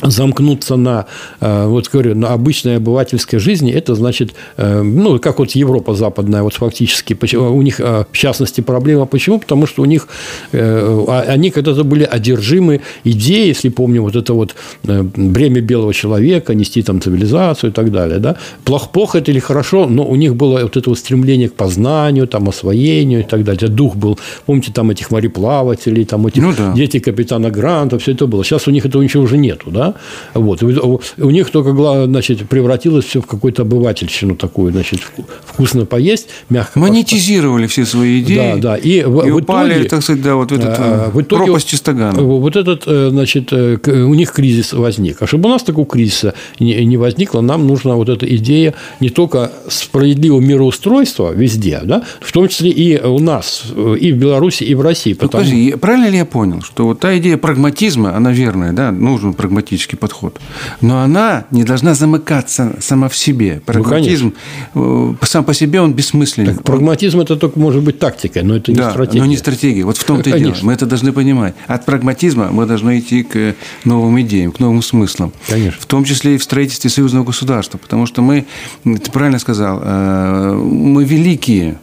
[0.02, 1.06] замкнуться на,
[1.39, 6.43] э, вот говорю, на обычной обывательской жизни, это значит, э, ну, как вот Европа западная,
[6.43, 9.06] вот фактически, у них, э, в частности, проблема.
[9.06, 9.39] Почему?
[9.39, 10.08] Потому что у них,
[10.54, 16.82] а, они когда-то были одержимы идеей, если помню, вот это вот бремя белого человека, нести
[16.82, 18.36] там цивилизацию и так далее, да.
[18.64, 22.28] Плохо, плохо это или хорошо, но у них было вот это вот стремление к познанию,
[22.28, 23.70] там, освоению и так далее.
[23.70, 26.74] Дух был, помните, там этих мореплавателей, там этих ну, да.
[26.74, 28.43] дети капитана Гранта, все это было.
[28.43, 29.91] Сейчас у них этого ничего уже нету, да.
[30.34, 30.64] Вот.
[30.64, 35.02] У них только значит, превратилось все в какую-то обывательщину такую, значит,
[35.46, 38.54] вкусно поесть, мягко Монетизировали все свои идеи.
[38.56, 38.78] Да, да.
[38.78, 41.68] И, и в, упали, итоге, так сказать, да, вот в этот а, в итоге, пропасть
[41.68, 42.22] чистогана.
[42.22, 45.22] Вот этот, э, значит, э, у них кризис возник.
[45.22, 49.52] А чтобы у нас такого кризиса не возникло, нам нужна вот эта идея не только
[49.68, 53.66] справедливого мироустройства везде, да, в том числе и у нас,
[54.00, 55.12] и в Беларуси, и в России.
[55.12, 55.44] Ну, потому...
[55.44, 59.34] Подожди, правильно ли я понял, что вот та идея прагматизма, она верная, да, нужен
[59.82, 60.39] прагматический подход.
[60.82, 63.55] Но она не должна замыкаться сама в себе.
[63.55, 64.34] Ну, Прагматизм
[64.73, 66.55] ну, сам по себе он бессмысленен.
[66.55, 69.19] Так, прагматизм это только может быть тактикой, но это не да, стратегия.
[69.19, 69.84] но не стратегия.
[69.84, 70.55] Вот в том-то и дело.
[70.61, 71.55] Мы это должны понимать.
[71.67, 73.55] От прагматизма мы должны идти к
[73.86, 75.32] новым идеям, к новым смыслам.
[75.47, 75.79] Конечно.
[75.82, 77.77] В том числе и в строительстве союзного государства.
[77.77, 78.45] Потому что мы,
[78.84, 81.77] ты правильно сказал, э, мы великие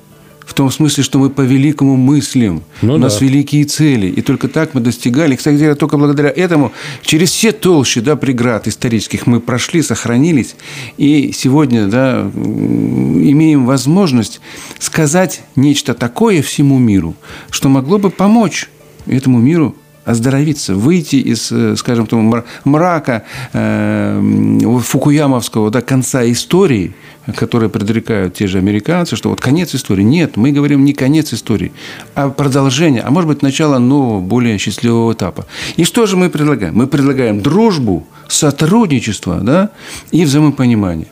[0.59, 2.65] том смысле, что мы по-великому мыслим.
[2.83, 4.09] Ну, У нас великие цели.
[4.09, 5.37] И только так мы достигали.
[5.37, 10.57] Кстати только благодаря этому через все толщи да, преград исторических мы прошли, сохранились.
[10.97, 14.41] И сегодня да, имеем возможность
[14.81, 17.15] сказать нечто такое всему миру,
[17.51, 18.69] что могло бы помочь
[19.07, 19.77] этому миру
[20.09, 24.21] оздоровиться, выйти из, э, скажем, того мрака э,
[24.83, 26.95] фукуямовского да, конца истории,
[27.37, 30.03] который предрекают те же американцы, что вот конец истории.
[30.03, 31.73] Нет, мы говорим не конец истории,
[32.15, 35.47] а продолжение, а может быть начало нового, более счастливого этапа.
[35.77, 36.75] И что же мы предлагаем?
[36.75, 39.71] Мы предлагаем дружбу, сотрудничество да,
[40.11, 41.09] и взаимопонимание.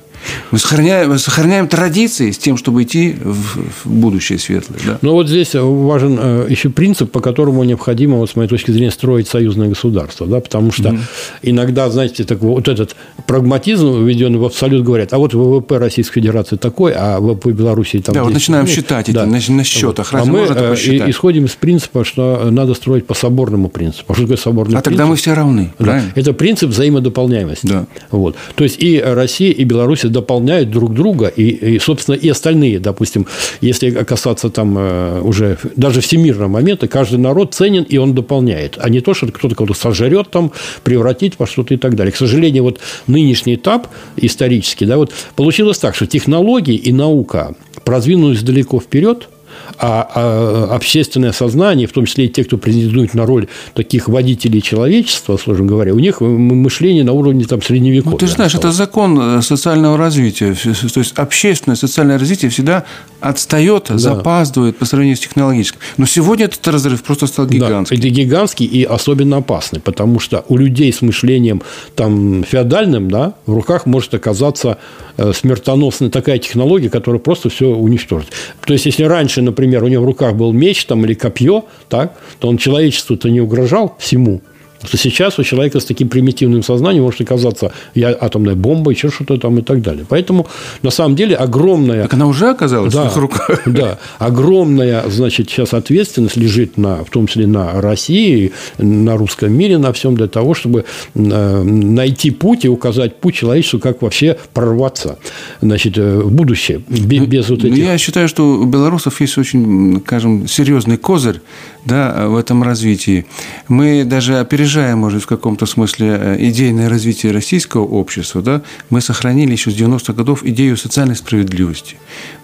[0.51, 4.79] Мы сохраняем, сохраняем традиции с тем, чтобы идти в, в будущее светлое.
[4.87, 4.99] Да?
[5.03, 8.91] Но вот здесь важен э, еще принцип, по которому необходимо, вот, с моей точки зрения,
[8.91, 10.27] строить союзное государство.
[10.27, 10.41] Да?
[10.41, 11.01] Потому что mm-hmm.
[11.43, 12.97] иногда, знаете, так, вот этот
[13.27, 18.15] прагматизм, введенный в абсолют, говорят, а вот ВВП Российской Федерации такой, а ВВП Беларуси там...
[18.15, 19.25] Да, вот начинаем считать да.
[19.25, 20.13] эти на, на счетах.
[20.13, 20.23] Вот.
[20.23, 20.75] а мы э,
[21.11, 24.15] исходим из принципа, что надо строить по соборному принципу.
[24.15, 24.85] Что такое соборный а принцип?
[24.85, 25.85] тогда мы все равны, да.
[25.85, 26.13] правильно?
[26.15, 27.67] Это принцип взаимодополняемости.
[27.67, 27.87] Да.
[28.11, 28.37] Вот.
[28.55, 33.27] То есть, и Россия, и Беларусь дополняют друг друга, и, и, собственно, и остальные, допустим,
[33.61, 38.89] если касаться там э, уже даже всемирного момента, каждый народ ценен, и он дополняет, а
[38.89, 40.53] не то, что кто-то кого-то сожрет там,
[40.85, 42.13] превратит во что-то и так далее.
[42.13, 47.55] К сожалению, вот нынешний этап исторический, да, вот получилось так, что технологии и наука
[47.85, 49.29] продвинулись далеко вперед–
[49.79, 54.61] а, а общественное сознание, в том числе и те, кто претендует на роль таких водителей
[54.61, 58.13] человечества, сложно говоря, у них мышление на уровне там, средневековья.
[58.13, 60.55] Ну, ты знаешь, это закон э, социального развития.
[60.55, 62.85] То есть общественное социальное развитие всегда
[63.21, 63.99] отстает, да.
[63.99, 65.81] запаздывает по сравнению с технологическим.
[65.97, 67.97] Но сегодня этот разрыв просто стал гигантский.
[67.97, 71.63] Да, это гигантский и особенно опасный, потому что у людей с мышлением
[71.95, 74.79] там, феодальным да, в руках может оказаться
[75.17, 78.29] смертоносная такая технология, которая просто все уничтожит.
[78.65, 82.19] То есть, если раньше, например, у него в руках был меч там, или копье, так,
[82.39, 84.43] то он человечеству-то не угрожал всему,
[84.85, 89.39] что сейчас у человека с таким примитивным сознанием может оказаться я атомная бомба, еще что-то
[89.39, 90.05] там и так далее.
[90.09, 90.47] Поэтому,
[90.83, 92.03] на самом деле, огромная...
[92.03, 93.63] Так она уже оказалась да, в их руках.
[93.67, 93.99] Да.
[94.19, 99.93] Огромная, значит, сейчас ответственность лежит, на, в том числе на России, на русском мире, на
[99.93, 105.19] всем для того, чтобы э, найти путь и указать путь человечеству, как вообще прорваться
[105.61, 107.77] значит, э, в будущее без, ну, без вот этих...
[107.77, 111.41] Я считаю, что у белорусов есть очень, скажем, серьезный козырь
[111.87, 113.27] да, в этом развитии.
[113.69, 119.53] Мы даже опережаем, может, в каком-то смысле э, идейное развитие российского общества, да, мы сохранили
[119.53, 121.97] еще с 90-х годов идею социальной справедливости.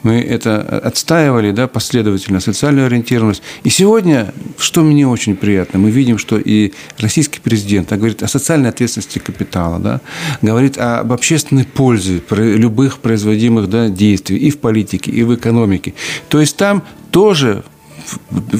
[0.04, 3.42] Мы это отстаивали да, последовательно, социальную ориентированность.
[3.64, 8.68] И сегодня, что мне очень приятно, мы видим, что и российский президент говорит о социальной
[8.68, 10.00] ответственности капитала, да,
[10.40, 15.94] говорит об общественной пользе любых производимых да, действий и в политике, и в экономике.
[16.28, 17.64] То есть там тоже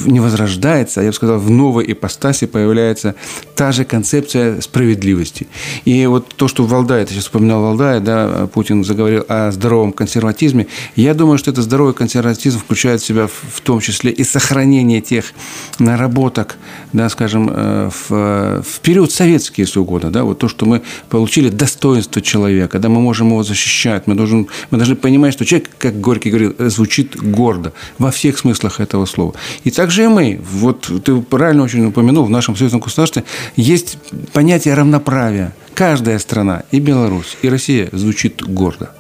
[0.07, 3.15] не возрождается, а я бы сказал, в новой ипостаси появляется
[3.55, 5.47] та же концепция справедливости.
[5.85, 10.67] И вот то, что Валдай, ты сейчас упоминал Валдая, да, Путин заговорил о здоровом консерватизме,
[10.97, 15.33] я думаю, что это здоровый консерватизм включает в себя в том числе и сохранение тех
[15.79, 16.57] наработок,
[16.93, 21.49] да, скажем, э, в, в период советский, если угодно, да, вот то, что мы получили
[21.49, 26.01] достоинство человека, да, мы можем его защищать, мы, должен, мы должны понимать, что человек, как
[26.01, 29.32] Горький говорил, звучит гордо во всех смыслах этого слова.
[29.65, 30.41] И также и мы.
[30.43, 33.25] Вот ты правильно очень упомянул, в нашем союзном государстве
[33.57, 33.99] есть
[34.33, 35.53] понятие равноправия.
[35.75, 38.91] Каждая страна, и Беларусь, и Россия звучит гордо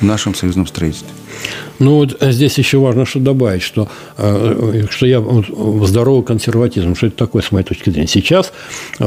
[0.00, 1.10] в нашем союзном строительстве.
[1.78, 3.88] Ну, вот здесь еще важно что добавить, что,
[4.18, 5.46] э, что я вот,
[5.88, 8.06] здоровый консерватизм, что это такое, с моей точки зрения.
[8.08, 8.52] Сейчас,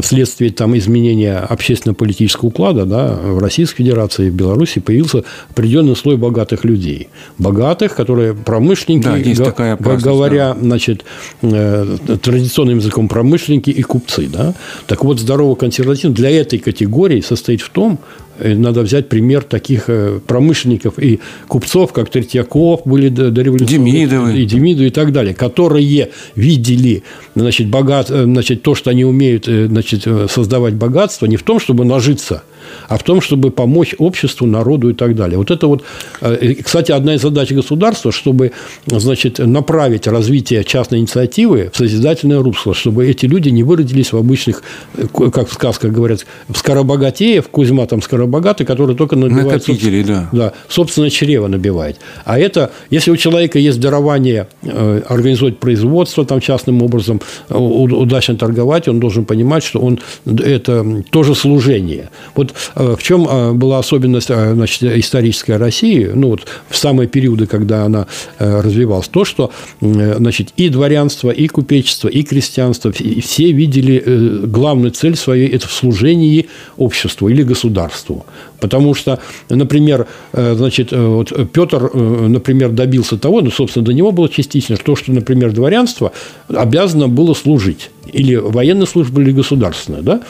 [0.02, 6.18] вследствие там, изменения общественно-политического уклада да, в Российской Федерации и в Беларуси появился определенный слой
[6.18, 7.10] богатых людей.
[7.38, 10.60] Богатых, которые промышленники, да, есть такая говоря, да.
[10.60, 11.06] значит,
[11.42, 14.28] э, традиционным языком промышленники и купцы.
[14.28, 14.56] Да?
[14.88, 19.86] Так вот, здоровый консерватизм для этой категории состоит в том, Э, надо взять пример таких
[19.88, 23.76] э, промышленников и купцов, как Третьяков были до революции.
[23.78, 24.38] Демидовы.
[24.38, 27.04] И Демидовы и так далее, которые видели
[27.36, 31.86] значит, богат, э, значит, то, что они умеют значит, создавать богатство, не в том, чтобы
[31.86, 32.44] нажиться–
[32.88, 35.38] а в том, чтобы помочь обществу, народу и так далее.
[35.38, 35.84] Вот это вот,
[36.22, 38.52] э, кстати, одна из задач государства, чтобы,
[38.86, 44.64] значит, направить развитие частной инициативы в созидательное русло, чтобы эти люди не выродились в обычных,
[44.96, 49.46] э, как в сказках говорят, в скоробогатеев, Кузьма там скоробогатый, который только набивает...
[49.46, 50.30] Накопители, да.
[50.32, 51.98] Да, собственно, чрево набивает.
[52.26, 58.88] А это, если у человека есть дарование э, организовать производство там частным образом, удачно торговать,
[58.88, 62.10] он должен понимать, что он это тоже служение.
[62.36, 67.08] Вот Э, в чем э, была особенность э, значит, исторической России, ну вот в самые
[67.08, 68.08] периоды, когда она
[68.40, 75.48] развивалась, то, что значит, и дворянство, и купечество, и крестьянство, все видели главную цель своей–
[75.50, 76.48] это в служении
[76.78, 78.26] обществу или государству.
[78.60, 84.78] Потому что, например, значит, вот Петр, например, добился того, ну, собственно, до него было частично,
[84.78, 86.12] то, что, например, дворянство
[86.48, 90.22] обязано было служить или военная служба, или государственная, да,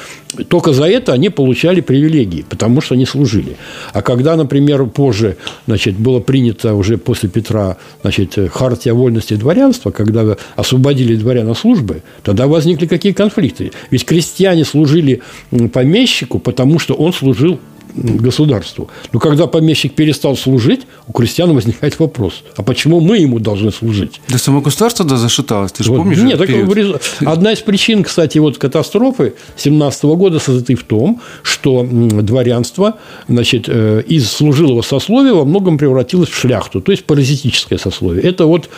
[0.48, 3.58] только за это они получали привилегии, потому что они служили.
[3.94, 10.38] А когда, например, позже значит, было принято уже после Петра значит, хартия вольности дворянства, когда
[10.56, 13.72] освободили дворян от службы, тогда возникли какие конфликты?
[13.92, 15.22] Ведь крестьяне служили
[15.72, 17.60] помещику, потому что он служил
[17.96, 18.90] государству.
[19.12, 24.22] Но когда помещик перестал служить, у крестьян возникает вопрос, а почему мы ему должны служить?
[24.30, 25.98] Да само государство да зашаталось, ты же Вот.
[25.98, 26.20] помнишь?
[26.20, 27.02] Нет, так, период?
[27.26, 32.96] одна из причин, кстати, вот катастрофы 17 года состоит в том, что дворянство
[33.28, 38.24] значит, э, из служилого сословия во многом превратилось в шляхту, то есть паразитическое сословие.
[38.24, 38.70] Это вот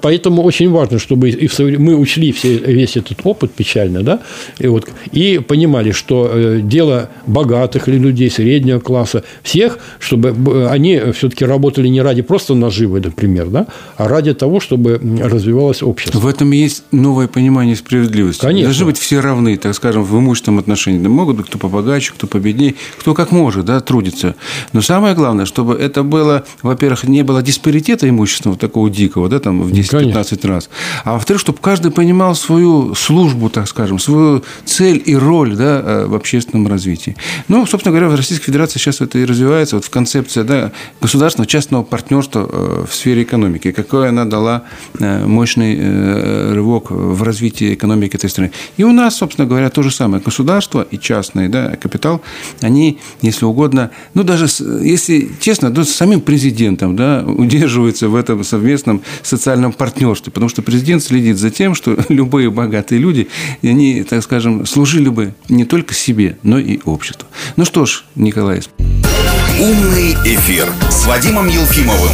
[0.00, 4.20] поэтому очень важно, чтобы и мы учли все, весь этот опыт печально, да,
[4.58, 10.68] и, вот, и понимали, что э, дело богатых ли людей, среднего класса, всех, чтобы б-
[10.68, 13.66] они все-таки работали не ради просто наживы, например, да,
[13.96, 16.18] а ради того, чтобы развивалось общество.
[16.18, 18.42] В этом есть новое понимание справедливости.
[18.42, 18.68] Конечно.
[18.68, 20.98] Должны быть все равны, так скажем, в имущественном отношении.
[20.98, 24.34] Да могут быть кто побогаче, кто победнее, кто как может, да, трудится.
[24.72, 29.62] Но самое главное, чтобы это было, во-первых, не было диспаритета имущественного такого дикого, да, там
[29.62, 30.70] в 10-15 раз.
[31.04, 36.06] А во-вторых, чтобы каждый понимал свою службу, так скажем, свою цель и роль да, э,
[36.06, 37.16] в общественном развитии.
[37.48, 41.48] Ну, собственно говоря, в Российской Федерации сейчас это и развивается, вот в концепции да, государственного
[41.48, 43.72] частного партнерства э, в сфере экономики.
[43.72, 44.64] Какой она дала
[44.98, 48.52] э, мощный э, рывок в развитии экономики этой страны.
[48.76, 50.22] И у нас, собственно говоря, то же самое.
[50.22, 52.22] Государство и частный да, капитал,
[52.60, 54.46] они, если угодно, ну, даже,
[54.82, 60.32] если честно, то с самим президентом да, удерживаются в этом совместном социальном партнерстве.
[60.32, 63.28] Потому что президент следит за тем, что любые богатые люди,
[63.62, 67.28] они, так скажем, служили бы не только себе, но и обществу.
[67.56, 68.62] Ну что ж, Николай,
[69.60, 72.12] «Умный эфир» с Вадимом Елфимовым.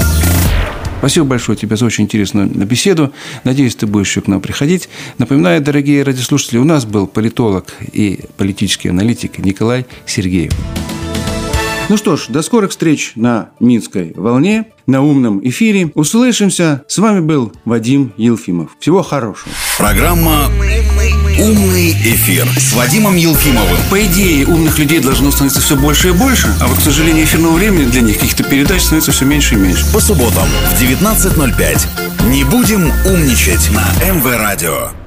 [0.98, 3.12] Спасибо большое тебе за очень интересную беседу.
[3.44, 4.88] Надеюсь, ты будешь еще к нам приходить.
[5.18, 10.52] Напоминаю, дорогие радиослушатели, у нас был политолог и политический аналитик Николай Сергеев.
[11.90, 15.90] Ну что ж, до скорых встреч на Минской волне, на умном эфире.
[15.94, 16.82] Услышимся.
[16.88, 18.70] С вами был Вадим Елфимов.
[18.80, 19.54] Всего хорошего.
[19.76, 20.48] Программа
[21.38, 23.78] «Умный эфир» с Вадимом Елфимовым.
[23.90, 27.54] По идее, умных людей должно становиться все больше и больше, а вот, к сожалению, эфирного
[27.54, 29.84] времени для них каких-то передач становится все меньше и меньше.
[29.92, 32.28] По субботам в 19.05.
[32.28, 35.03] Не будем умничать на МВ Радио.